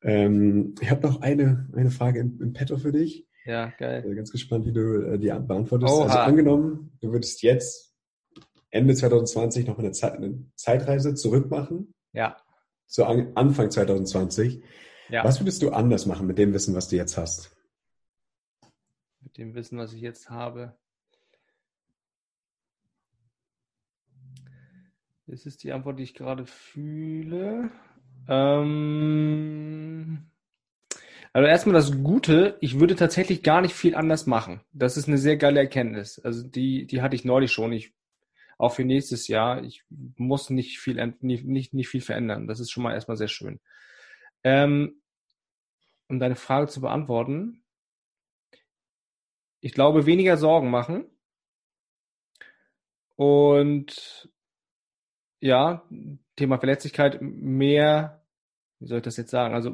[0.03, 3.27] Ähm, ich habe noch eine, eine Frage im, im Petto für dich.
[3.45, 3.99] Ja, geil.
[3.99, 5.91] Ich bin ganz gespannt, wie du äh, die beantwortest.
[5.91, 6.03] Oha.
[6.03, 7.92] Also angenommen, du würdest jetzt
[8.73, 11.93] Ende 2020 noch eine, Zeit, eine Zeitreise zurück machen.
[12.11, 12.37] Ja.
[12.87, 14.63] Zu Anfang 2020.
[15.09, 15.23] Ja.
[15.23, 17.55] Was würdest du anders machen mit dem Wissen, was du jetzt hast?
[19.21, 20.75] Mit dem Wissen, was ich jetzt habe.
[25.27, 27.69] Das ist die Antwort, die ich gerade fühle.
[28.27, 29.03] Ähm,
[31.31, 34.61] also erstmal das Gute, ich würde tatsächlich gar nicht viel anders machen.
[34.73, 36.17] Das ist eine sehr geile Erkenntnis.
[36.17, 37.71] Also die, die hatte ich neulich schon.
[37.71, 37.93] Ich
[38.57, 39.63] auch für nächstes Jahr.
[39.63, 42.47] Ich muss nicht viel, nicht, nicht, viel verändern.
[42.47, 43.59] Das ist schon mal erstmal sehr schön.
[44.43, 45.01] Ähm,
[46.07, 47.63] um deine Frage zu beantworten,
[49.61, 51.05] ich glaube, weniger Sorgen machen
[53.15, 54.29] und
[55.39, 55.83] ja,
[56.35, 58.23] Thema Verletzlichkeit, mehr,
[58.79, 59.71] wie soll ich das jetzt sagen, also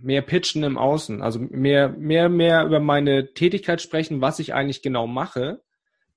[0.00, 4.82] mehr pitchen im Außen, also mehr, mehr, mehr über meine Tätigkeit sprechen, was ich eigentlich
[4.82, 5.62] genau mache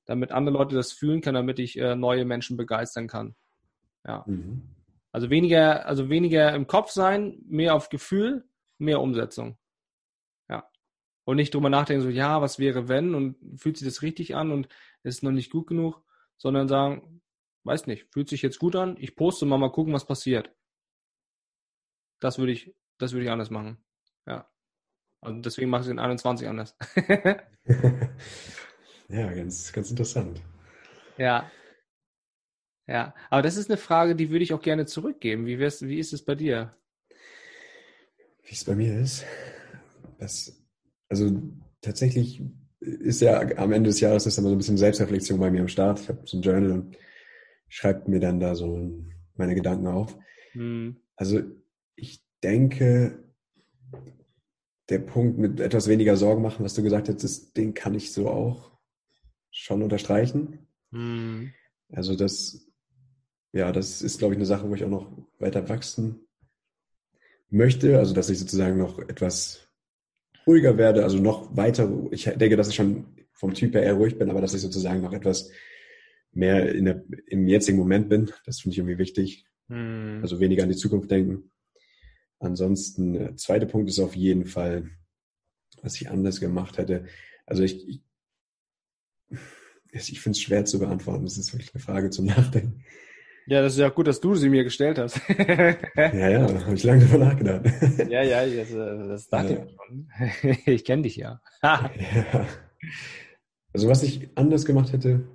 [0.05, 3.35] damit andere Leute das fühlen können, damit ich äh, neue Menschen begeistern kann.
[4.05, 4.23] Ja.
[4.27, 4.63] Mhm.
[5.11, 8.45] Also weniger, also weniger im Kopf sein, mehr auf Gefühl,
[8.77, 9.57] mehr Umsetzung.
[10.49, 10.69] Ja.
[11.25, 14.51] Und nicht drüber nachdenken, so, ja, was wäre wenn und fühlt sich das richtig an
[14.51, 14.69] und
[15.03, 16.01] ist noch nicht gut genug,
[16.37, 17.21] sondern sagen,
[17.63, 20.51] weiß nicht, fühlt sich jetzt gut an, ich poste mal, mal gucken, was passiert.
[22.19, 23.83] Das würde ich, das würde ich anders machen.
[24.25, 24.49] Ja.
[25.19, 26.75] Und deswegen mache ich es in 21 anders.
[29.11, 30.41] Ja, ganz, ganz interessant.
[31.17, 31.51] Ja.
[32.87, 35.45] Ja, aber das ist eine Frage, die würde ich auch gerne zurückgeben.
[35.45, 36.75] Wie, wär's, wie ist es bei dir?
[38.43, 39.25] Wie es bei mir ist?
[40.17, 40.61] Das,
[41.09, 41.41] also
[41.81, 42.41] tatsächlich
[42.79, 45.67] ist ja am Ende des Jahres ist immer so ein bisschen Selbstreflexion bei mir am
[45.67, 45.99] Start.
[45.99, 46.97] Ich habe so ein Journal und
[47.69, 48.91] schreibe mir dann da so
[49.35, 50.17] meine Gedanken auf.
[50.53, 50.97] Hm.
[51.15, 51.41] Also
[51.95, 53.23] ich denke,
[54.89, 58.29] der Punkt mit etwas weniger Sorgen machen, was du gesagt hast, den kann ich so
[58.29, 58.70] auch
[59.51, 60.67] schon unterstreichen.
[60.91, 61.53] Mhm.
[61.91, 62.67] Also das,
[63.53, 66.27] ja, das ist, glaube ich, eine Sache, wo ich auch noch weiter wachsen
[67.49, 67.99] möchte.
[67.99, 69.67] Also dass ich sozusagen noch etwas
[70.47, 71.91] ruhiger werde, also noch weiter.
[72.11, 75.01] Ich denke, dass ich schon vom Typ her eher ruhig bin, aber dass ich sozusagen
[75.01, 75.51] noch etwas
[76.31, 78.31] mehr in der, im jetzigen Moment bin.
[78.45, 79.45] Das finde ich irgendwie wichtig.
[79.67, 80.19] Mhm.
[80.21, 81.51] Also weniger an die Zukunft denken.
[82.39, 84.89] Ansonsten, äh, zweiter Punkt ist auf jeden Fall,
[85.81, 87.05] was ich anders gemacht hätte.
[87.45, 88.01] Also ich, ich
[89.91, 91.23] ich finde es schwer zu beantworten.
[91.23, 92.83] Das ist wirklich eine Frage zum Nachdenken.
[93.47, 95.19] Ja, das ist ja gut, dass du sie mir gestellt hast.
[95.37, 97.65] ja, ja, habe ich lange darüber nachgedacht.
[98.09, 99.65] ja, ja, das, das dachte ja.
[99.65, 100.57] ich schon.
[100.73, 101.41] ich kenne dich ja.
[101.61, 101.91] ja.
[103.73, 105.27] Also was ich anders gemacht hätte,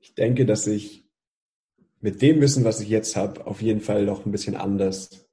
[0.00, 1.04] ich denke, dass ich
[2.00, 5.27] mit dem Wissen, was ich jetzt habe, auf jeden Fall noch ein bisschen anders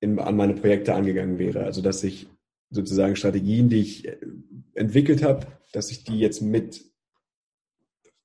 [0.00, 1.64] in, an meine Projekte angegangen wäre.
[1.64, 2.26] Also dass ich
[2.70, 4.16] sozusagen Strategien, die ich äh,
[4.74, 6.84] entwickelt habe, dass ich die jetzt mit,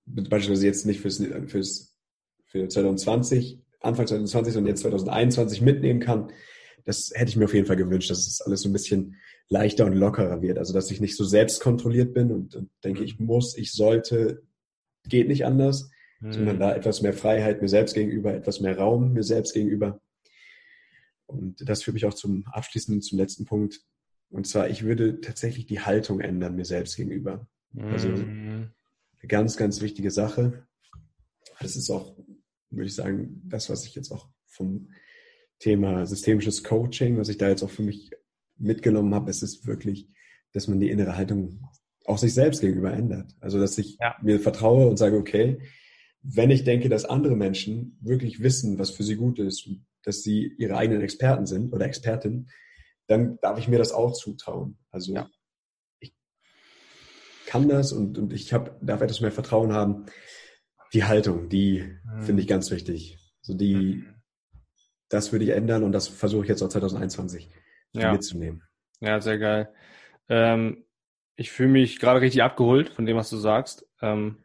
[0.06, 1.96] beispielsweise jetzt nicht fürs, fürs
[2.46, 6.32] für 2020, Anfang 2020, sondern jetzt 2021 mitnehmen kann.
[6.86, 9.16] Das hätte ich mir auf jeden Fall gewünscht, dass es alles so ein bisschen
[9.50, 10.58] leichter und lockerer wird.
[10.58, 14.44] Also dass ich nicht so selbst kontrolliert bin und, und denke, ich muss, ich sollte,
[15.08, 16.32] geht nicht anders, mhm.
[16.32, 20.00] sondern da etwas mehr Freiheit mir selbst gegenüber, etwas mehr Raum mir selbst gegenüber
[21.28, 23.82] Und das führt mich auch zum abschließenden, zum letzten Punkt.
[24.30, 27.48] Und zwar, ich würde tatsächlich die Haltung ändern mir selbst gegenüber.
[27.78, 28.72] Also mhm.
[29.20, 30.68] eine ganz, ganz wichtige Sache.
[31.60, 32.18] Das ist auch,
[32.70, 34.90] würde ich sagen, das, was ich jetzt auch vom
[35.60, 38.12] Thema systemisches Coaching, was ich da jetzt auch für mich
[38.58, 40.10] mitgenommen habe, es ist wirklich,
[40.54, 41.70] dass man die innere Haltung
[42.06, 43.36] auch sich selbst gegenüber ändert.
[43.40, 44.16] Also, dass ich ja.
[44.22, 45.60] mir vertraue und sage, okay,
[46.22, 49.70] wenn ich denke, dass andere Menschen wirklich wissen, was für sie gut ist
[50.06, 52.50] dass sie ihre eigenen Experten sind oder Expertin,
[53.08, 54.78] dann darf ich mir das auch zutrauen.
[54.92, 55.30] Also ja.
[56.00, 56.14] ich
[57.46, 60.06] kann das und, und ich hab, darf etwas mehr Vertrauen haben.
[60.94, 62.22] Die Haltung, die mhm.
[62.22, 63.18] finde ich ganz wichtig.
[63.42, 64.16] So also die, mhm.
[65.10, 67.50] das würde ich ändern und das versuche ich jetzt auch 2021
[67.94, 68.12] ja.
[68.12, 68.64] mitzunehmen.
[69.02, 69.74] Ja, sehr geil.
[70.30, 70.86] Ähm,
[71.36, 73.86] ich fühle mich gerade richtig abgeholt von dem, was du sagst.
[74.02, 74.45] Ähm,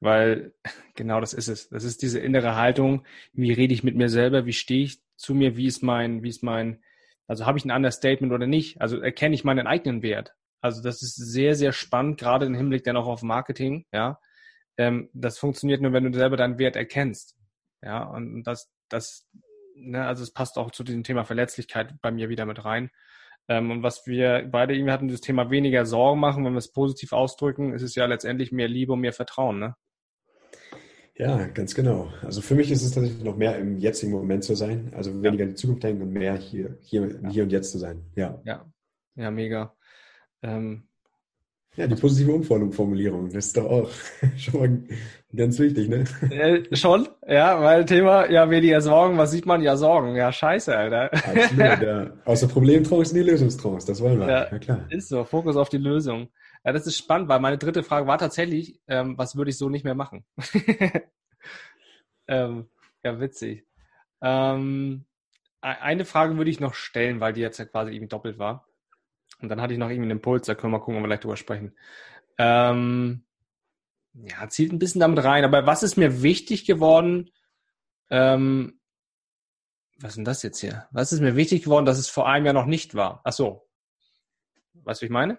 [0.00, 0.54] weil
[0.94, 1.68] genau das ist es.
[1.68, 3.04] Das ist diese innere Haltung.
[3.32, 4.46] Wie rede ich mit mir selber?
[4.46, 5.56] Wie stehe ich zu mir?
[5.56, 6.82] Wie ist mein, wie ist mein,
[7.26, 8.80] also habe ich ein Understatement oder nicht?
[8.80, 10.34] Also erkenne ich meinen eigenen Wert?
[10.60, 14.18] Also das ist sehr, sehr spannend, gerade im Hinblick dann auch auf Marketing, ja.
[14.76, 17.36] Ähm, das funktioniert nur, wenn du selber deinen Wert erkennst.
[17.82, 19.28] Ja, und das, das,
[19.74, 22.90] ne, also es passt auch zu diesem Thema Verletzlichkeit bei mir wieder mit rein.
[23.48, 26.72] Ähm, und was wir beide irgendwie hatten, das Thema weniger Sorgen machen, wenn wir es
[26.72, 29.76] positiv ausdrücken, ist es ja letztendlich mehr Liebe und mehr Vertrauen, ne?
[31.20, 32.10] Ja, ganz genau.
[32.22, 35.44] Also für mich ist es tatsächlich noch mehr im jetzigen Moment zu sein, also weniger
[35.44, 37.28] in die Zukunft denken und mehr hier, hier, ja.
[37.28, 38.02] hier und jetzt zu sein.
[38.16, 38.40] Ja.
[38.44, 38.64] Ja,
[39.16, 39.74] ja mega.
[40.42, 40.84] Ähm,
[41.76, 43.90] ja, die positive Umformulierung, das ist doch auch
[44.38, 44.82] schon mal
[45.36, 46.04] ganz wichtig, ne?
[46.30, 49.60] Äh, schon, ja, weil Thema, ja, weniger Sorgen, was sieht man?
[49.60, 50.16] Ja, Sorgen.
[50.16, 51.12] Ja, scheiße, Alter.
[51.12, 52.10] Absolut, ja.
[52.24, 54.26] Aus der Problemtrance in die Lösungstrance, das wollen wir.
[54.26, 54.86] Ja, ja, klar.
[54.88, 56.28] Ist so, Fokus auf die Lösung.
[56.64, 59.68] Ja, das ist spannend, weil meine dritte Frage war tatsächlich, ähm, was würde ich so
[59.68, 60.24] nicht mehr machen?
[62.28, 62.68] ähm,
[63.02, 63.66] ja, witzig.
[64.20, 65.06] Ähm,
[65.62, 68.66] e-, eine Frage würde ich noch stellen, weil die jetzt ja quasi eben doppelt war.
[69.40, 71.08] Und dann hatte ich noch irgendwie einen Impuls, da können wir mal gucken, ob wir
[71.08, 71.74] gleich drüber sprechen.
[72.36, 73.24] Ähm,
[74.12, 77.30] ja, zielt ein bisschen damit rein, aber was ist mir wichtig geworden?
[78.10, 78.80] Ähm,
[79.98, 80.88] was ist denn das jetzt hier?
[80.90, 83.20] Was ist mir wichtig geworden, dass es vor einem Jahr noch nicht war?
[83.24, 83.68] Ach so.
[84.74, 85.38] Weißt du, wie ich meine?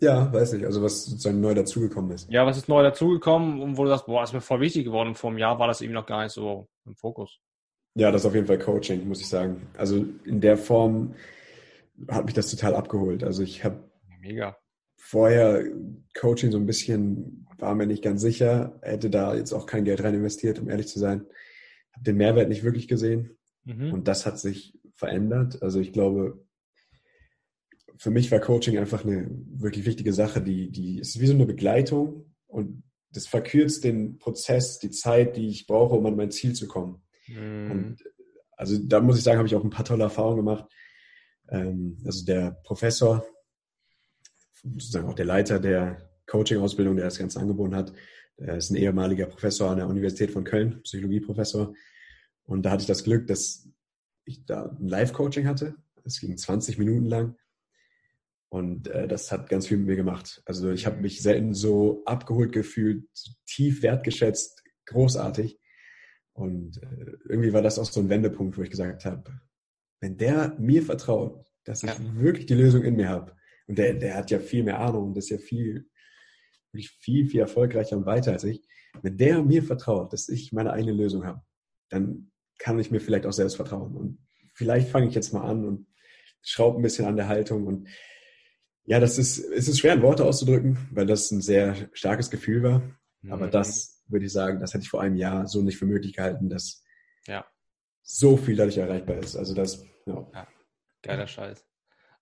[0.00, 0.66] Ja, weiß ich.
[0.66, 2.30] Also was sozusagen neu dazugekommen ist.
[2.30, 5.14] Ja, was ist neu dazugekommen und wo du sagst, boah, ist mir voll wichtig geworden.
[5.14, 7.38] Vor einem Jahr war das eben noch gar nicht so im Fokus.
[7.94, 9.68] Ja, das ist auf jeden Fall Coaching, muss ich sagen.
[9.78, 11.14] Also in der Form
[12.08, 13.22] hat mich das total abgeholt.
[13.22, 13.88] Also ich habe
[14.20, 14.56] mega
[14.96, 15.64] vorher
[16.18, 20.02] Coaching so ein bisschen war mir nicht ganz sicher, hätte da jetzt auch kein Geld
[20.02, 21.26] rein investiert, um ehrlich zu sein.
[21.92, 23.92] Habe den Mehrwert nicht wirklich gesehen mhm.
[23.92, 25.62] und das hat sich verändert.
[25.62, 26.43] Also ich glaube,
[27.96, 31.46] für mich war Coaching einfach eine wirklich wichtige Sache, die, die ist wie so eine
[31.46, 36.54] Begleitung und das verkürzt den Prozess, die Zeit, die ich brauche, um an mein Ziel
[36.54, 37.02] zu kommen.
[37.28, 37.70] Mhm.
[37.70, 38.04] Und
[38.56, 40.66] also da muss ich sagen, habe ich auch ein paar tolle Erfahrungen gemacht.
[41.48, 43.24] Ähm, also der Professor,
[44.62, 47.92] sozusagen auch der Leiter der Coaching-Ausbildung, der das Ganze angeboten hat,
[48.38, 51.72] der ist ein ehemaliger Professor an der Universität von Köln, Psychologieprofessor.
[52.44, 53.68] Und da hatte ich das Glück, dass
[54.24, 55.76] ich da ein Live-Coaching hatte.
[56.04, 57.36] Es ging 20 Minuten lang.
[58.54, 60.40] Und äh, das hat ganz viel mit mir gemacht.
[60.46, 65.58] Also ich habe mich selten so abgeholt gefühlt, so tief wertgeschätzt, großartig.
[66.34, 69.40] Und äh, irgendwie war das auch so ein Wendepunkt, wo ich gesagt habe,
[69.98, 71.96] wenn der mir vertraut, dass ich ja.
[72.14, 73.34] wirklich die Lösung in mir habe,
[73.66, 75.90] und der, der hat ja viel mehr Ahnung und ist ja viel,
[76.70, 78.62] wirklich viel, viel erfolgreicher und weiter als ich,
[79.02, 81.42] wenn der mir vertraut, dass ich meine eigene Lösung habe,
[81.88, 83.96] dann kann ich mir vielleicht auch selbst vertrauen.
[83.96, 85.88] Und vielleicht fange ich jetzt mal an und
[86.40, 87.88] schraube ein bisschen an der Haltung und
[88.86, 92.62] ja, das ist, es ist schwer in Worte auszudrücken, weil das ein sehr starkes Gefühl
[92.62, 92.82] war.
[93.22, 93.32] Mhm.
[93.32, 96.14] Aber das würde ich sagen, das hätte ich vor einem Jahr so nicht für möglich
[96.14, 96.84] gehalten, dass
[97.26, 97.46] ja.
[98.02, 99.36] so viel dadurch erreichbar ist.
[99.36, 100.26] Also das, ja.
[100.34, 100.46] ja.
[101.02, 101.66] Geiler Scheiß.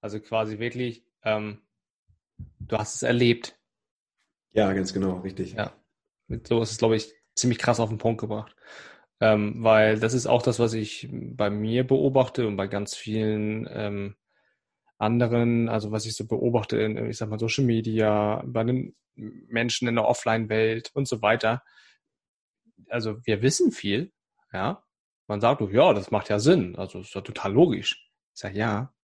[0.01, 1.63] Also quasi wirklich, ähm,
[2.61, 3.59] du hast es erlebt.
[4.53, 5.55] Ja, ganz genau, richtig.
[5.55, 5.73] Ja.
[6.45, 8.55] So ist es, glaube ich, ziemlich krass auf den Punkt gebracht.
[9.21, 13.69] Ähm, weil das ist auch das, was ich bei mir beobachte und bei ganz vielen
[13.71, 14.17] ähm,
[15.03, 19.89] anderen, also was ich so beobachte in, ich sag mal, Social Media, bei den Menschen
[19.89, 21.63] in der Offline-Welt und so weiter.
[22.89, 24.13] Also wir wissen viel,
[24.53, 24.85] ja.
[25.27, 28.11] Man sagt, ja, das macht ja Sinn, also ist ja total logisch.
[28.35, 28.95] Ich sage, ja,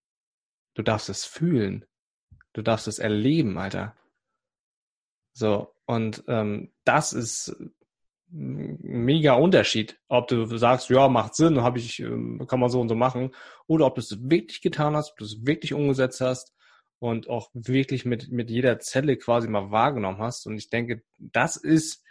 [0.75, 1.85] du darfst es fühlen.
[2.53, 3.97] Du darfst es erleben, Alter.
[5.33, 7.57] So, und ähm, das ist
[8.31, 12.89] mega Unterschied, ob du sagst, ja, macht Sinn, habe ich, ähm, kann man so und
[12.89, 13.35] so machen,
[13.67, 16.55] oder ob du es wirklich getan hast, ob du es wirklich umgesetzt hast
[16.99, 20.47] und auch wirklich mit, mit jeder Zelle quasi mal wahrgenommen hast.
[20.47, 22.03] Und ich denke, das ist,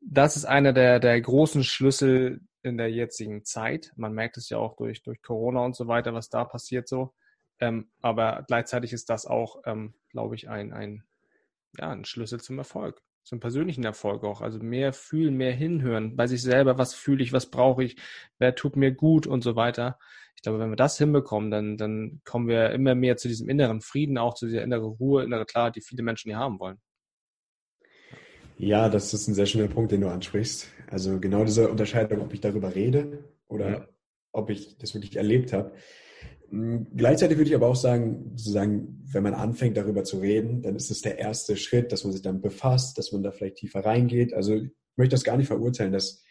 [0.00, 3.92] das ist einer der, der großen Schlüssel, in der jetzigen Zeit.
[3.96, 7.12] Man merkt es ja auch durch, durch Corona und so weiter, was da passiert so.
[7.58, 11.04] Ähm, aber gleichzeitig ist das auch, ähm, glaube ich, ein, ein,
[11.78, 14.40] ja, ein Schlüssel zum Erfolg, zum persönlichen Erfolg auch.
[14.40, 17.96] Also mehr fühlen, mehr hinhören bei sich selber, was fühle ich, was brauche ich,
[18.38, 19.98] wer tut mir gut und so weiter.
[20.36, 23.80] Ich glaube, wenn wir das hinbekommen, dann, dann kommen wir immer mehr zu diesem inneren
[23.80, 26.78] Frieden, auch zu dieser inneren Ruhe, innere Klarheit, die viele Menschen hier haben wollen.
[28.58, 30.68] Ja, das ist ein sehr schöner Punkt, den du ansprichst.
[30.88, 33.88] Also genau diese Unterscheidung, ob ich darüber rede oder ja.
[34.32, 35.72] ob ich das wirklich erlebt habe.
[36.52, 40.76] Hm, gleichzeitig würde ich aber auch sagen, sozusagen, wenn man anfängt darüber zu reden, dann
[40.76, 43.84] ist es der erste Schritt, dass man sich dann befasst, dass man da vielleicht tiefer
[43.84, 44.34] reingeht.
[44.34, 45.92] Also ich möchte das gar nicht verurteilen.
[45.92, 46.22] Das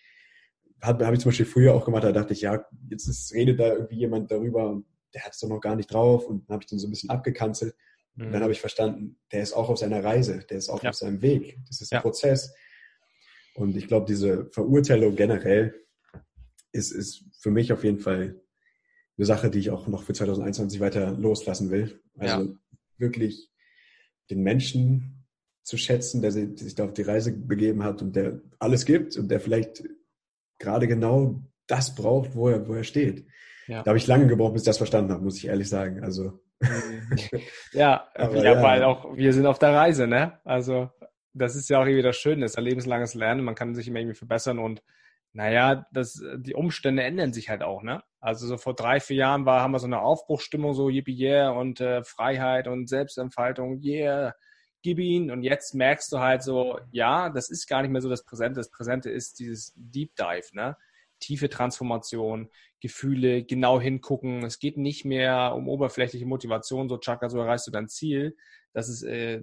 [0.79, 3.59] habe hab ich zum Beispiel früher auch gemacht, da dachte ich, ja, jetzt ist, redet
[3.59, 6.53] da irgendwie jemand darüber und der hat es doch noch gar nicht drauf und dann
[6.53, 7.75] habe ich den so ein bisschen abgekanzelt.
[8.15, 8.27] Mhm.
[8.27, 10.89] Und dann habe ich verstanden, der ist auch auf seiner Reise, der ist auch ja.
[10.89, 11.57] auf seinem Weg.
[11.67, 12.01] Das ist ein ja.
[12.01, 12.53] Prozess.
[13.55, 15.73] Und ich glaube, diese Verurteilung generell
[16.71, 18.39] ist, ist für mich auf jeden Fall
[19.17, 22.01] eine Sache, die ich auch noch für 2021 weiter loslassen will.
[22.17, 22.49] Also ja.
[22.97, 23.49] wirklich
[24.29, 25.25] den Menschen
[25.63, 29.29] zu schätzen, der sich da auf die Reise begeben hat und der alles gibt und
[29.29, 29.83] der vielleicht
[30.57, 33.25] gerade genau das braucht, wo er, wo er steht.
[33.67, 33.83] Ja.
[33.83, 36.03] Da habe ich lange gebraucht, bis ich das verstanden habe, muss ich ehrlich sagen.
[36.03, 36.39] Also
[37.73, 40.39] ja, Aber ja, weil auch wir sind auf der Reise, ne?
[40.43, 40.89] Also
[41.33, 43.87] das ist ja auch irgendwie das Schöne, das ist ein lebenslanges Lernen, man kann sich
[43.87, 44.81] immer irgendwie verbessern und
[45.33, 48.03] naja, das, die Umstände ändern sich halt auch, ne?
[48.19, 51.49] Also so vor drei, vier Jahren war, haben wir so eine Aufbruchsstimmung, so yippie yeah
[51.49, 54.35] und äh, Freiheit und Selbstentfaltung, yeah,
[54.81, 55.31] gib ihn.
[55.31, 58.59] Und jetzt merkst du halt so, ja, das ist gar nicht mehr so das Präsente.
[58.59, 60.77] Das Präsente ist dieses Deep Dive, ne?
[61.19, 62.49] Tiefe Transformation,
[62.81, 64.43] Gefühle, genau hingucken.
[64.43, 68.35] Es geht nicht mehr um oberflächliche Motivation, so Chaka, so erreichst du dein Ziel.
[68.73, 69.41] Das ist äh,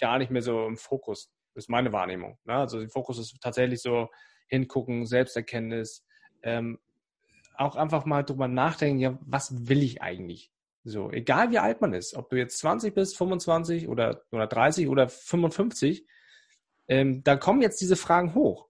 [0.00, 1.30] gar nicht mehr so im Fokus.
[1.54, 2.38] Das ist meine Wahrnehmung.
[2.44, 2.54] Ne?
[2.54, 4.08] Also der Fokus ist tatsächlich so
[4.48, 6.04] hingucken, Selbsterkenntnis,
[6.42, 6.78] ähm,
[7.56, 10.52] auch einfach mal drüber nachdenken, ja, was will ich eigentlich?
[10.84, 14.88] So, egal wie alt man ist, ob du jetzt 20 bist, 25 oder, oder 30
[14.88, 16.06] oder 55,
[16.88, 18.68] ähm, da kommen jetzt diese Fragen hoch.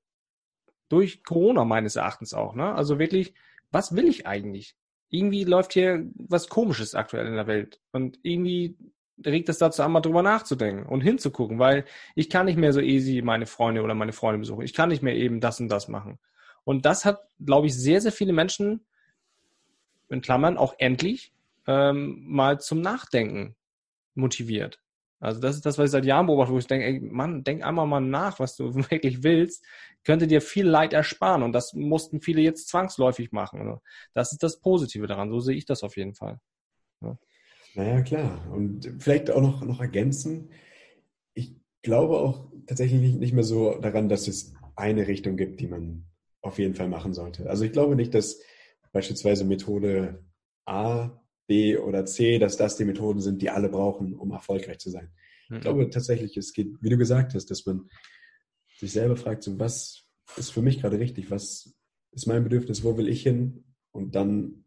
[0.89, 2.55] Durch Corona meines Erachtens auch.
[2.55, 2.75] Ne?
[2.75, 3.35] Also wirklich,
[3.71, 4.77] was will ich eigentlich?
[5.11, 7.81] Irgendwie läuft hier was Komisches aktuell in der Welt.
[7.93, 8.77] Und irgendwie
[9.25, 12.81] regt es dazu an, mal drüber nachzudenken und hinzugucken, weil ich kann nicht mehr so
[12.81, 14.63] easy meine Freunde oder meine Freunde besuchen.
[14.63, 16.19] Ich kann nicht mehr eben das und das machen.
[16.65, 18.85] Und das hat, glaube ich, sehr, sehr viele Menschen,
[20.09, 21.33] in Klammern, auch endlich
[21.67, 23.57] ähm, mal zum Nachdenken
[24.15, 24.81] motiviert.
[25.19, 27.65] Also das ist das, was ich seit Jahren beobachte, wo ich denke, ey, Mann, denk
[27.65, 29.65] einmal mal nach, was du wirklich willst,
[30.05, 33.81] könnte dir viel Leid ersparen und das mussten viele jetzt zwangsläufig machen.
[34.13, 36.39] Das ist das Positive daran, so sehe ich das auf jeden Fall.
[37.01, 37.19] Ja.
[37.77, 38.51] Naja, klar.
[38.51, 40.49] Und vielleicht auch noch, noch ergänzen,
[41.35, 46.07] ich glaube auch tatsächlich nicht mehr so daran, dass es eine Richtung gibt, die man
[46.41, 47.51] auf jeden Fall machen sollte.
[47.51, 48.41] Also ich glaube nicht, dass
[48.93, 50.25] beispielsweise Methode
[50.65, 54.91] A B oder C, dass das die Methoden sind, die alle brauchen, um erfolgreich zu
[54.91, 55.13] sein.
[55.51, 55.57] Mhm.
[55.57, 57.91] Ich glaube tatsächlich, es geht, wie du gesagt hast, dass man
[58.79, 60.07] sich selber fragt, so, was
[60.39, 61.31] ist für mich gerade richtig?
[61.31, 61.75] Was
[62.13, 62.85] ist mein Bedürfnis?
[62.85, 63.65] Wo will ich hin?
[63.93, 64.65] Und dann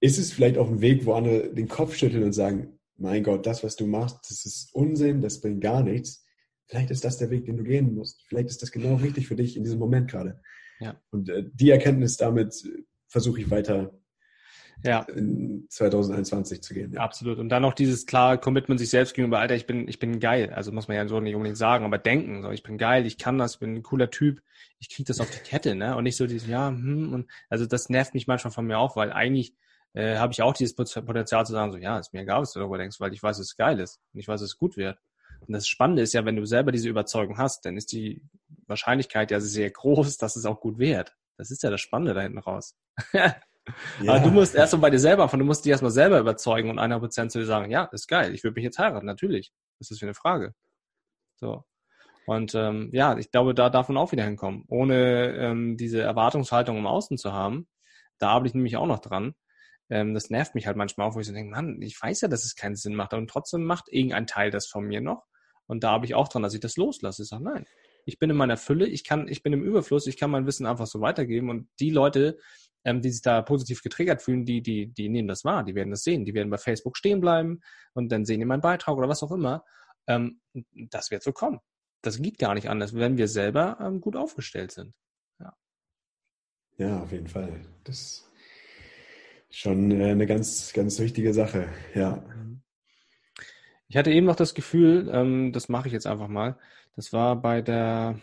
[0.00, 3.46] ist es vielleicht auch ein Weg, wo andere den Kopf schütteln und sagen, mein Gott,
[3.46, 6.24] das, was du machst, das ist Unsinn, das bringt gar nichts.
[6.66, 8.24] Vielleicht ist das der Weg, den du gehen musst.
[8.28, 10.40] Vielleicht ist das genau richtig für dich in diesem Moment gerade.
[10.80, 11.00] Ja.
[11.10, 12.54] Und äh, die Erkenntnis damit
[13.06, 13.98] versuche ich weiter
[14.84, 15.00] ja.
[15.14, 16.92] in 2021 zu gehen.
[16.92, 17.00] Ja.
[17.00, 17.38] Absolut.
[17.38, 20.52] Und dann noch dieses klare Commitment sich selbst gegenüber, Alter, ich bin, ich bin geil.
[20.52, 23.18] Also muss man ja so nicht unbedingt sagen, aber denken, so, ich bin geil, ich
[23.18, 24.42] kann das, ich bin ein cooler Typ,
[24.78, 25.96] ich kriege das auf die Kette, ne?
[25.96, 28.96] Und nicht so dieses, ja, hm, und also das nervt mich manchmal von mir auch,
[28.96, 29.54] weil eigentlich
[29.98, 32.60] äh, habe ich auch dieses Potenzial zu sagen, so, ja, ist mir egal, was du
[32.60, 34.76] darüber denkst, weil ich weiß, dass es geil ist und ich weiß, dass es gut
[34.76, 34.96] wird.
[35.40, 38.22] Und das Spannende ist ja, wenn du selber diese Überzeugung hast, dann ist die
[38.68, 41.16] Wahrscheinlichkeit ja sehr groß, dass es auch gut wird.
[41.36, 42.76] Das ist ja das Spannende da hinten raus.
[43.12, 43.34] Ja.
[44.06, 46.70] Aber du musst erst mal bei dir selber von, du musst dich erstmal selber überzeugen
[46.70, 49.52] und einer Prozent zu dir sagen, ja, ist geil, ich würde mich jetzt heiraten, natürlich.
[49.78, 50.54] Das ist für eine Frage.
[51.36, 51.64] So.
[52.24, 54.64] Und ähm, ja, ich glaube, da darf man auch wieder hinkommen.
[54.68, 57.68] Ohne ähm, diese Erwartungshaltung im Außen zu haben,
[58.18, 59.34] da arbeite ich nämlich auch noch dran.
[59.90, 62.28] Ähm, das nervt mich halt manchmal auch, wo ich so denke, Mann, ich weiß ja,
[62.28, 65.26] dass es keinen Sinn macht, und trotzdem macht irgendein Teil das von mir noch.
[65.66, 67.22] Und da habe ich auch dran, dass ich das loslasse.
[67.22, 67.66] Ich sage, nein,
[68.06, 70.66] ich bin in meiner Fülle, ich kann, ich bin im Überfluss, ich kann mein Wissen
[70.66, 71.50] einfach so weitergeben.
[71.50, 72.38] Und die Leute,
[72.84, 75.90] ähm, die sich da positiv getriggert fühlen, die, die, die nehmen das wahr, die werden
[75.90, 77.60] das sehen, die werden bei Facebook stehen bleiben
[77.92, 79.64] und dann sehen die meinen Beitrag oder was auch immer.
[80.06, 80.40] Ähm,
[80.72, 81.60] das wird so kommen.
[82.02, 84.94] Das geht gar nicht anders, wenn wir selber ähm, gut aufgestellt sind.
[85.40, 85.52] Ja.
[86.78, 87.60] ja, auf jeden Fall.
[87.84, 88.27] Das
[89.50, 91.68] schon äh, eine ganz, ganz wichtige Sache.
[91.94, 92.24] Ja.
[93.88, 96.58] Ich hatte eben noch das Gefühl, ähm, das mache ich jetzt einfach mal.
[96.96, 98.20] Das war bei der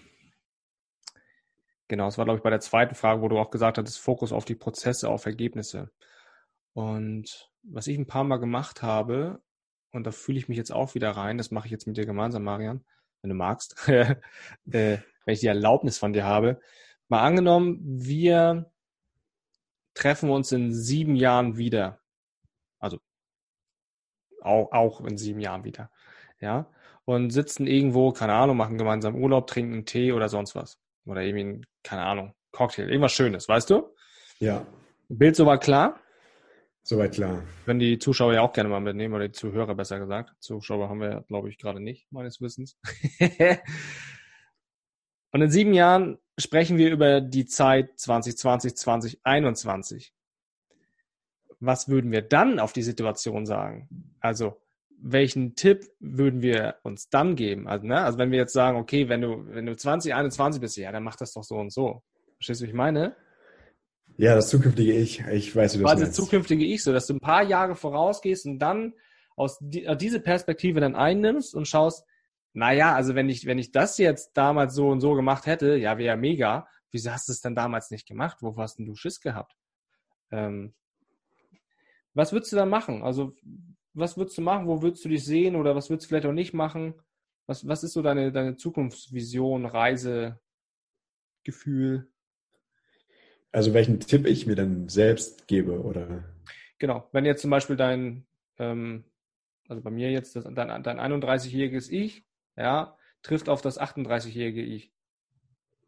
[1.88, 4.32] Genau, es war, glaube ich, bei der zweiten Frage, wo du auch gesagt hattest, Fokus
[4.32, 5.92] auf die Prozesse, auf Ergebnisse.
[6.74, 9.42] Und was ich ein paar Mal gemacht habe,
[9.92, 12.06] und da fühle ich mich jetzt auch wieder rein, das mache ich jetzt mit dir
[12.06, 12.84] gemeinsam, Marian,
[13.22, 14.16] wenn du magst, äh,
[14.66, 16.60] wenn ich die Erlaubnis von dir habe.
[17.08, 18.72] Mal angenommen, wir
[19.96, 22.00] treffen uns in sieben Jahren wieder.
[22.80, 23.00] Also
[24.42, 25.90] auch, auch in sieben Jahren wieder.
[26.40, 26.70] Ja.
[27.06, 30.78] Und sitzen irgendwo, keine Ahnung, machen gemeinsam Urlaub, trinken einen Tee oder sonst was.
[31.06, 33.96] Oder irgendwie, keine Ahnung, Cocktail, irgendwas Schönes, weißt du?
[34.40, 34.66] Ja.
[35.08, 36.00] Bild soweit klar?
[36.84, 37.44] Soweit klar.
[37.66, 40.34] Wenn die Zuschauer ja auch gerne mal mitnehmen, oder die Zuhörer besser gesagt.
[40.40, 42.78] Zuschauer haben wir, glaube ich, gerade nicht, meines Wissens.
[45.32, 50.14] Und in sieben Jahren sprechen wir über die Zeit 2020, 2021.
[51.60, 54.14] Was würden wir dann auf die Situation sagen?
[54.20, 54.62] Also,
[55.02, 57.68] welchen Tipp würden wir uns dann geben?
[57.68, 58.02] Also, ne?
[58.02, 61.16] also wenn wir jetzt sagen, okay, wenn du, wenn du 2021 bist, ja, dann mach
[61.16, 62.02] das doch so und so.
[62.38, 63.16] Verstehst du, wie ich meine?
[64.18, 65.22] Ja, das zukünftige Ich.
[65.32, 68.46] Ich weiß, wie das Quasi das zukünftige Ich, so dass du ein paar Jahre vorausgehst
[68.46, 68.94] und dann
[69.36, 72.06] aus die, diese Perspektive dann einnimmst und schaust,
[72.56, 75.98] naja, also wenn ich, wenn ich das jetzt damals so und so gemacht hätte, ja,
[75.98, 76.68] wäre ja mega.
[76.90, 78.42] Wieso hast du es dann damals nicht gemacht?
[78.42, 79.58] Wovor hast denn du Schiss gehabt?
[80.32, 80.74] Ähm,
[82.14, 83.04] was würdest du dann machen?
[83.04, 83.36] Also,
[83.94, 84.68] was würdest du machen?
[84.68, 85.58] Wo würdest du dich sehen?
[85.58, 86.94] Oder was würdest du vielleicht auch nicht machen?
[87.46, 90.40] Was, was ist so deine, deine Zukunftsvision, Reise,
[91.44, 92.08] Gefühl?
[93.52, 96.24] Also welchen Tipp ich mir dann selbst gebe, oder?
[96.80, 98.26] Genau, wenn jetzt zum Beispiel dein,
[98.58, 99.06] ähm,
[99.68, 102.25] also bei mir jetzt das, dein, dein 31-jähriges Ich,
[102.56, 104.92] ja, trifft auf das 38-jährige Ich.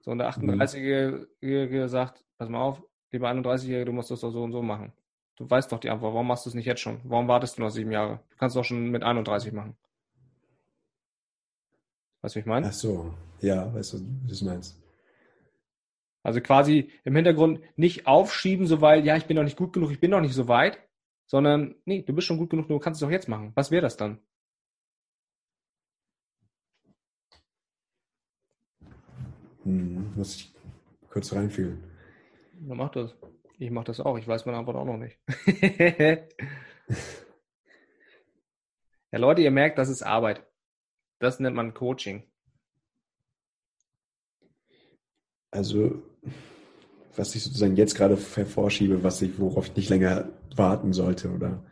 [0.02, 1.88] So, und der 38-jährige mhm.
[1.88, 4.94] sagt, pass mal auf, lieber 31-jährige, du musst das doch so und so machen.
[5.36, 7.00] Du weißt doch die Antwort, warum machst du es nicht jetzt schon?
[7.04, 8.22] Warum wartest du noch sieben Jahre?
[8.30, 9.78] Du kannst doch schon mit 31 machen.
[12.22, 12.68] Weißt du, wie ich meine?
[12.68, 14.82] Ach so, ja, weißt du, was du meinst.
[16.24, 19.92] Also quasi im Hintergrund nicht aufschieben, so weil, ja, ich bin noch nicht gut genug,
[19.92, 20.80] ich bin noch nicht so weit,
[21.28, 23.52] sondern, nee, du bist schon gut genug, du kannst es doch jetzt machen.
[23.56, 24.20] Was wäre das dann?
[29.68, 30.54] Hm, muss ich
[31.10, 31.84] kurz reinfühlen.
[32.68, 33.14] Ja, mach das.
[33.60, 34.18] Ich mach das auch.
[34.18, 35.20] Ich weiß meine Antwort auch noch nicht.
[39.12, 40.48] ja, Leute, ihr merkt, das ist Arbeit.
[41.20, 42.24] Das nennt man Coaching.
[45.52, 46.02] Also
[47.18, 51.66] was ich sozusagen jetzt gerade hervorschiebe, was ich, worauf ich nicht länger warten sollte, oder?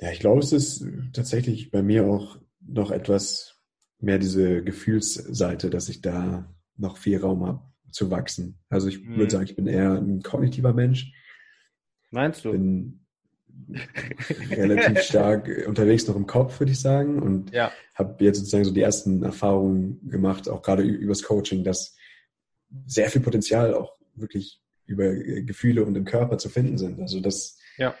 [0.00, 3.53] Ja, ich glaube, es ist tatsächlich bei mir auch noch etwas
[4.04, 8.58] mehr diese Gefühlsseite, dass ich da noch viel Raum habe zu wachsen.
[8.68, 9.16] Also ich mhm.
[9.16, 11.12] würde sagen, ich bin eher ein kognitiver Mensch.
[12.10, 12.52] Meinst du?
[12.52, 13.00] Bin
[14.50, 17.22] relativ stark unterwegs noch im Kopf, würde ich sagen.
[17.22, 17.70] Und ja.
[17.94, 21.96] habe jetzt sozusagen so die ersten Erfahrungen gemacht, auch gerade übers Coaching, dass
[22.86, 27.00] sehr viel Potenzial auch wirklich über Gefühle und im Körper zu finden sind.
[27.00, 27.94] Also das ja.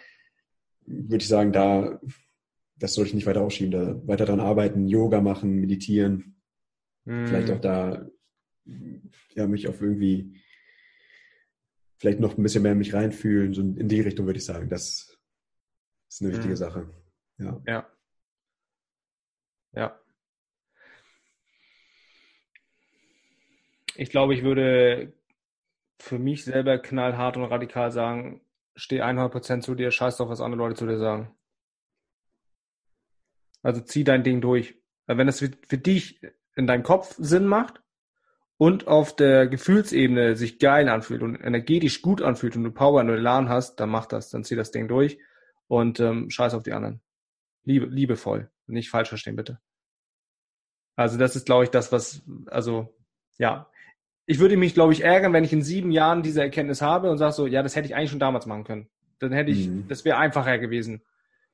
[0.86, 2.00] würde ich sagen, da
[2.76, 6.36] das sollte ich nicht weiter ausschieben, da weiter dran arbeiten, Yoga machen, meditieren,
[7.04, 7.26] mm.
[7.26, 8.06] vielleicht auch da
[9.34, 10.40] ja mich auf irgendwie
[11.98, 14.68] vielleicht noch ein bisschen mehr in mich reinfühlen, so in die Richtung würde ich sagen,
[14.68, 15.18] das
[16.08, 16.56] ist eine wichtige mm.
[16.56, 16.90] Sache.
[17.38, 17.62] Ja.
[17.66, 17.90] Ja.
[19.72, 20.00] Ja.
[23.96, 25.12] Ich glaube, ich würde
[25.98, 28.40] für mich selber knallhart und radikal sagen,
[28.76, 31.34] steh 100% zu dir, scheiß doch, was andere Leute zu dir sagen.
[33.64, 34.76] Also zieh dein Ding durch.
[35.06, 36.20] Weil wenn es für, für dich
[36.54, 37.82] in deinem Kopf Sinn macht
[38.58, 43.08] und auf der Gefühlsebene sich geil anfühlt und energetisch gut anfühlt und du Power und
[43.08, 45.18] Elan hast, dann mach das, dann zieh das Ding durch
[45.66, 47.00] und ähm, scheiß auf die anderen.
[47.64, 48.50] Liebe, liebevoll.
[48.66, 49.58] Nicht falsch verstehen, bitte.
[50.94, 52.94] Also das ist, glaube ich, das, was, also
[53.38, 53.68] ja,
[54.26, 57.18] ich würde mich, glaube ich, ärgern, wenn ich in sieben Jahren diese Erkenntnis habe und
[57.18, 58.88] sage so, ja, das hätte ich eigentlich schon damals machen können.
[59.18, 59.88] Dann hätte ich, mhm.
[59.88, 61.02] das wäre einfacher gewesen.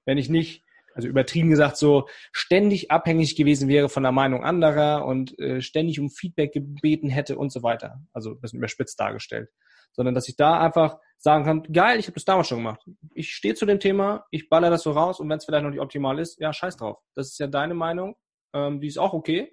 [0.04, 0.64] Wenn ich nicht,
[1.00, 5.98] also übertrieben gesagt, so ständig abhängig gewesen wäre von der Meinung anderer und äh, ständig
[5.98, 8.00] um Feedback gebeten hätte und so weiter.
[8.12, 9.50] Also ein bisschen überspitzt dargestellt.
[9.92, 12.80] Sondern dass ich da einfach sagen kann, geil, ich habe das damals schon gemacht.
[13.14, 15.70] Ich stehe zu dem Thema, ich baller das so raus und wenn es vielleicht noch
[15.70, 16.98] nicht optimal ist, ja, scheiß drauf.
[17.14, 18.14] Das ist ja deine Meinung,
[18.54, 19.50] ähm, die ist auch okay,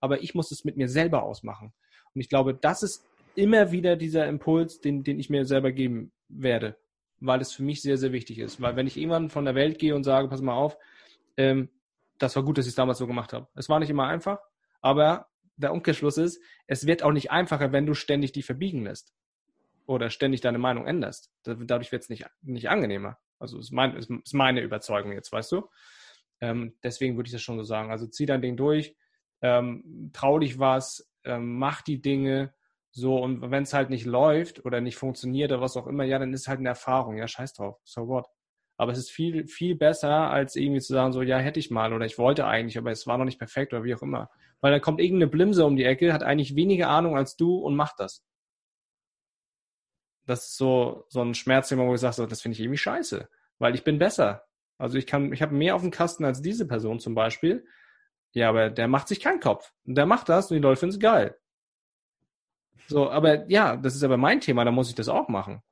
[0.00, 1.72] aber ich muss es mit mir selber ausmachen.
[2.14, 6.12] Und ich glaube, das ist immer wieder dieser Impuls, den, den ich mir selber geben
[6.28, 6.76] werde,
[7.20, 8.60] weil es für mich sehr, sehr wichtig ist.
[8.60, 10.76] Weil wenn ich irgendwann von der Welt gehe und sage, pass mal auf,
[11.36, 11.70] ähm,
[12.18, 13.48] das war gut, dass ich es damals so gemacht habe.
[13.54, 14.38] Es war nicht immer einfach,
[14.80, 19.14] aber der Umkehrschluss ist, es wird auch nicht einfacher, wenn du ständig dich verbiegen lässt
[19.86, 21.32] oder ständig deine Meinung änderst.
[21.44, 23.18] Dadurch wird es nicht, nicht angenehmer.
[23.38, 25.68] Also ist, mein, ist, meine Überzeugung jetzt, weißt du?
[26.40, 27.90] Ähm, deswegen würde ich das schon so sagen.
[27.90, 28.94] Also zieh dein Ding durch,
[29.42, 32.54] ähm, trau dich was, äh, mach die Dinge
[32.96, 36.18] so und wenn es halt nicht läuft oder nicht funktioniert oder was auch immer, ja,
[36.18, 38.26] dann ist halt eine Erfahrung, ja, scheiß drauf, so what.
[38.78, 41.92] Aber es ist viel, viel besser, als irgendwie zu sagen, so, ja, hätte ich mal
[41.92, 44.30] oder ich wollte eigentlich, aber es war noch nicht perfekt oder wie auch immer.
[44.62, 47.76] Weil dann kommt irgendeine Blimse um die Ecke, hat eigentlich weniger Ahnung als du und
[47.76, 48.24] macht das.
[50.24, 53.28] Das ist so, so ein Schmerzthema, wo ich sage, so, das finde ich irgendwie scheiße,
[53.58, 54.46] weil ich bin besser.
[54.78, 57.66] Also ich kann, ich habe mehr auf dem Kasten als diese Person zum Beispiel.
[58.32, 59.72] Ja, aber der macht sich keinen Kopf.
[59.84, 61.36] Und der macht das und die Leute finden es geil.
[62.88, 65.62] So, aber ja, das ist aber mein Thema, da muss ich das auch machen.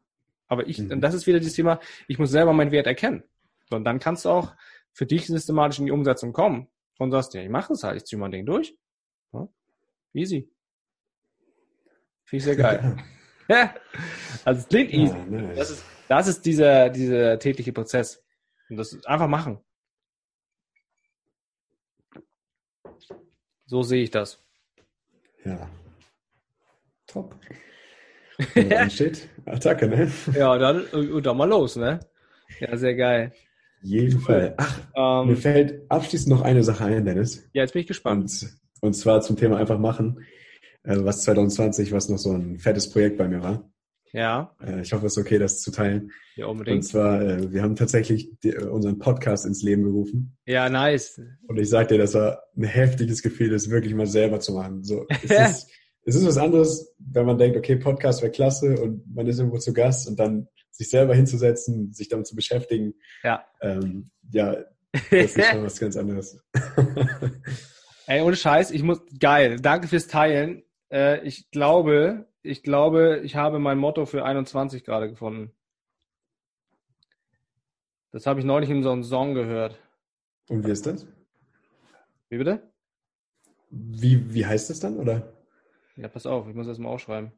[0.48, 1.00] Aber ich, mhm.
[1.00, 3.22] das ist wieder dieses Thema, ich muss selber meinen Wert erkennen.
[3.70, 4.54] So, und dann kannst du auch
[4.92, 8.04] für dich systematisch in die Umsetzung kommen und sagst, ja, ich mache es halt, ich
[8.04, 8.76] ziehe mein Ding durch.
[9.32, 9.48] Ja,
[10.12, 10.50] easy.
[12.24, 12.96] Finde ich sehr geil.
[13.48, 13.74] ja.
[14.44, 15.16] Also es klingt easy.
[15.16, 15.56] Ja, nice.
[15.56, 18.22] Das ist, das ist dieser, dieser tägliche Prozess.
[18.68, 19.58] Und das ist einfach machen.
[23.66, 24.42] So sehe ich das.
[25.44, 25.68] Ja.
[27.14, 27.36] Top.
[28.56, 30.10] Und dann steht Attacke, ne?
[30.36, 32.00] Ja, dann, und dann mal los, ne?
[32.58, 33.32] Ja, sehr geil.
[33.80, 34.54] Jeden Fall.
[34.56, 37.48] Ach, ähm, mir fällt abschließend noch eine Sache ein, Dennis.
[37.52, 38.24] Ja, jetzt bin ich gespannt.
[38.24, 40.24] Und, und zwar zum Thema einfach machen,
[40.82, 43.70] äh, was 2020, was noch so ein fettes Projekt bei mir war.
[44.12, 44.56] Ja.
[44.60, 46.10] Äh, ich hoffe, es ist okay, das zu teilen.
[46.34, 46.78] Ja, unbedingt.
[46.78, 48.32] Und zwar, äh, wir haben tatsächlich
[48.68, 50.36] unseren Podcast ins Leben gerufen.
[50.46, 51.20] Ja, nice.
[51.46, 54.82] Und ich sag dir, das war ein heftiges Gefühl, das wirklich mal selber zu machen.
[54.82, 55.70] So, es ist,
[56.04, 59.58] es ist was anderes, wenn man denkt, okay, Podcast wäre klasse und man ist irgendwo
[59.58, 62.94] zu Gast und dann sich selber hinzusetzen, sich damit zu beschäftigen.
[63.22, 63.44] Ja.
[63.60, 64.56] Ähm, ja,
[64.92, 66.38] das ist schon was ganz anderes.
[68.06, 70.62] Ey, ohne Scheiß, ich muss, geil, danke fürs Teilen.
[70.90, 75.52] Äh, ich glaube, ich glaube, ich habe mein Motto für 21 gerade gefunden.
[78.12, 79.78] Das habe ich neulich in so einem Song gehört.
[80.48, 81.06] Und wie ist das?
[82.28, 82.62] Wie bitte?
[83.70, 85.33] Wie, wie heißt das dann, oder?
[85.96, 87.32] Ja, pass auf, ich muss das mal aufschreiben.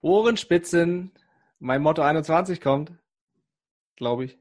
[0.00, 1.12] Ohrenspitzen,
[1.58, 2.92] mein Motto 21 kommt,
[3.96, 4.38] glaube ich.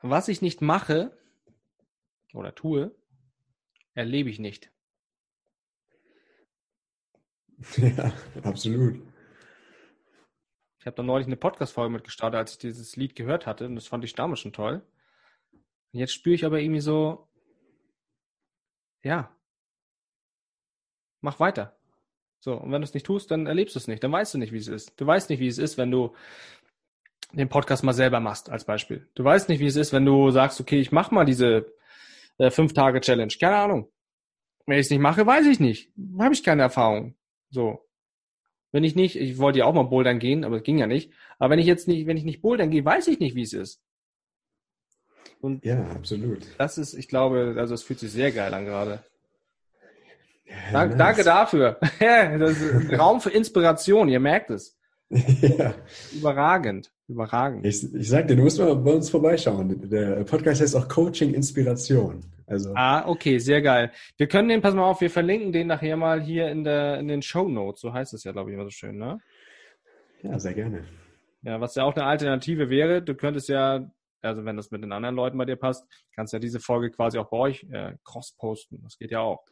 [0.00, 1.16] Was ich nicht mache
[2.34, 2.94] oder tue,
[3.94, 4.70] erlebe ich nicht.
[7.78, 9.00] Ja, absolut.
[10.78, 13.86] Ich habe da neulich eine Podcast-Folge mitgestartet, als ich dieses Lied gehört hatte und das
[13.86, 14.82] fand ich damals schon toll.
[15.96, 17.26] Und jetzt spüre ich aber irgendwie so,
[19.02, 19.34] ja,
[21.22, 21.74] mach weiter.
[22.38, 24.04] So, und wenn du es nicht tust, dann erlebst du es nicht.
[24.04, 24.92] Dann weißt du nicht, wie es ist.
[25.00, 26.14] Du weißt nicht, wie es ist, wenn du
[27.32, 29.08] den Podcast mal selber machst, als Beispiel.
[29.14, 31.72] Du weißt nicht, wie es ist, wenn du sagst, okay, ich mach mal diese
[32.36, 33.32] äh, fünf Tage Challenge.
[33.40, 33.90] Keine Ahnung.
[34.66, 35.90] Wenn ich es nicht mache, weiß ich nicht.
[36.18, 37.16] Habe ich keine Erfahrung.
[37.48, 37.88] So.
[38.70, 41.10] Wenn ich nicht, ich wollte ja auch mal bouldern gehen, aber es ging ja nicht.
[41.38, 43.54] Aber wenn ich jetzt nicht, wenn ich nicht bouldern gehe, weiß ich nicht, wie es
[43.54, 43.82] ist.
[45.40, 46.46] Und ja, absolut.
[46.58, 49.00] Das ist, ich glaube, also es fühlt sich sehr geil an gerade.
[50.46, 50.98] Ja, Dank, nice.
[50.98, 51.78] Danke dafür.
[52.00, 54.76] das ist ein Raum für Inspiration, ihr merkt es.
[55.40, 55.74] Ja.
[56.12, 57.64] Überragend, überragend.
[57.64, 59.88] Ich, ich sag dir, du musst mal bei uns vorbeischauen.
[59.88, 62.24] Der Podcast heißt auch Coaching Inspiration.
[62.48, 62.72] Also.
[62.74, 63.92] Ah, okay, sehr geil.
[64.16, 67.08] Wir können den, pass mal auf, wir verlinken den nachher mal hier in der in
[67.08, 67.80] den Show Notes.
[67.80, 69.18] So heißt es ja, glaube ich, immer so schön, ne?
[70.22, 70.84] Ja, sehr gerne.
[71.42, 73.88] Ja, was ja auch eine Alternative wäre, du könntest ja
[74.22, 76.90] also wenn das mit den anderen Leuten bei dir passt, kannst du ja diese Folge
[76.90, 78.82] quasi auch bei euch äh, cross-posten.
[78.82, 79.44] Das geht ja auch.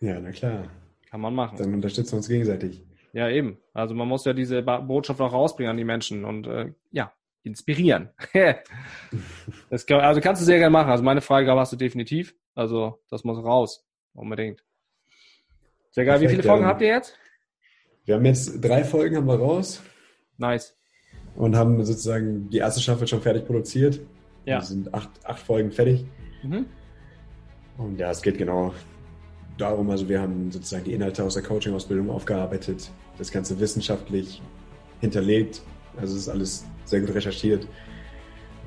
[0.00, 0.68] Ja, na klar.
[1.10, 1.56] Kann man machen.
[1.58, 2.84] Dann unterstützen wir uns gegenseitig.
[3.12, 3.58] Ja, eben.
[3.72, 8.10] Also man muss ja diese Botschaft auch rausbringen an die Menschen und äh, ja, inspirieren.
[9.70, 10.90] das kann, also kannst du sehr gerne machen.
[10.90, 12.34] Also meine Freigabe hast du definitiv.
[12.54, 13.86] Also das muss raus.
[14.14, 14.64] Unbedingt.
[15.90, 16.14] Sehr geil.
[16.14, 16.68] Perfekt, Wie viele Folgen ja.
[16.68, 17.16] habt ihr jetzt?
[18.04, 19.82] Wir haben jetzt drei Folgen haben wir raus.
[20.36, 20.76] Nice
[21.36, 24.00] und haben sozusagen die erste Staffel schon fertig produziert.
[24.44, 24.58] Ja.
[24.58, 26.04] Es sind acht, acht Folgen fertig.
[26.42, 26.66] Mhm.
[27.78, 28.72] Und ja, es geht genau
[29.58, 34.42] darum, also wir haben sozusagen die Inhalte aus der Coaching-Ausbildung aufgearbeitet, das Ganze wissenschaftlich
[35.00, 35.62] hinterlegt.
[35.96, 37.66] Also es ist alles sehr gut recherchiert.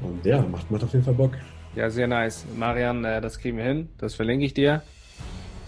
[0.02, 1.32] Und ja, macht, macht auf jeden Fall Bock.
[1.76, 2.46] Ja, sehr nice.
[2.56, 3.90] Marian, äh, das kriegen wir hin.
[3.98, 4.82] Das verlinke ich dir.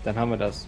[0.04, 0.68] Dann haben wir das.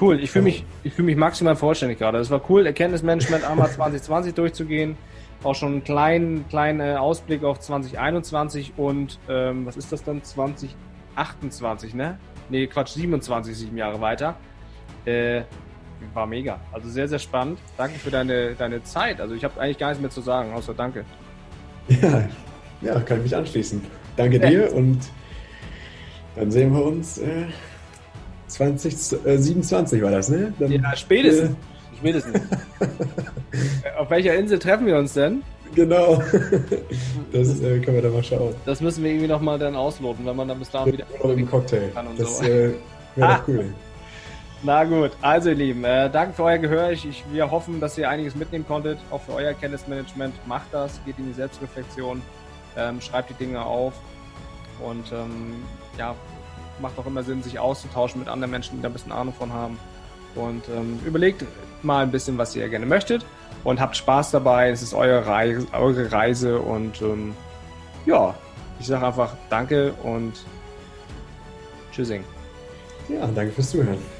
[0.00, 2.18] Cool, ich fühle mich, ich fühl mich maximal vollständig gerade.
[2.18, 4.96] Es war cool, Erkenntnismanagement einmal 2020 durchzugehen
[5.42, 10.22] auch schon einen kleinen, kleinen äh, Ausblick auf 2021 und ähm, was ist das dann?
[10.22, 12.18] 2028, ne?
[12.48, 14.36] Ne, Quatsch, 27, sieben Jahre weiter.
[15.04, 15.42] Äh,
[16.14, 16.60] war mega.
[16.72, 17.58] Also sehr, sehr spannend.
[17.76, 19.20] Danke für deine, deine Zeit.
[19.20, 21.04] Also ich habe eigentlich gar nichts mehr zu sagen, außer danke.
[21.88, 22.28] Ja,
[22.80, 23.82] ja kann ich mich anschließen.
[24.16, 24.48] Danke ja.
[24.48, 24.98] dir und
[26.36, 27.46] dann sehen wir uns äh,
[28.46, 30.52] 2027 äh, war das, ne?
[30.58, 31.50] Dann, ja, spätestens.
[31.50, 32.40] Äh, Spätestens.
[33.98, 35.42] Auf welcher Insel treffen wir uns denn?
[35.74, 36.22] Genau.
[37.32, 38.56] Das äh, können wir dann mal schauen.
[38.66, 41.04] Das müssen wir irgendwie nochmal dann ausloten, wenn man dann bis dahin wieder.
[41.20, 41.90] Oder im Cocktail.
[41.94, 42.44] Kann und das so.
[42.44, 42.72] äh,
[43.14, 43.64] wäre doch cool.
[44.64, 46.90] Na gut, also ihr Lieben, äh, danke für euer Gehör.
[46.90, 50.34] Ich, ich, wir hoffen, dass ihr einiges mitnehmen konntet, auch für euer Kenntnismanagement.
[50.48, 52.20] Macht das, geht in die Selbstreflexion,
[52.76, 53.94] ähm, schreibt die Dinge auf
[54.84, 55.62] und ähm,
[55.96, 56.16] ja,
[56.80, 59.52] macht auch immer Sinn, sich auszutauschen mit anderen Menschen, die da ein bisschen Ahnung von
[59.52, 59.78] haben.
[60.34, 61.44] Und ähm, überlegt
[61.82, 63.24] mal ein bisschen, was ihr gerne möchtet
[63.64, 64.70] und habt Spaß dabei.
[64.70, 67.34] Es ist eure Reise, eure Reise und ähm,
[68.06, 68.34] ja,
[68.78, 70.32] ich sage einfach Danke und
[71.92, 72.24] Tschüssing.
[73.08, 74.19] Ja, danke fürs Zuhören.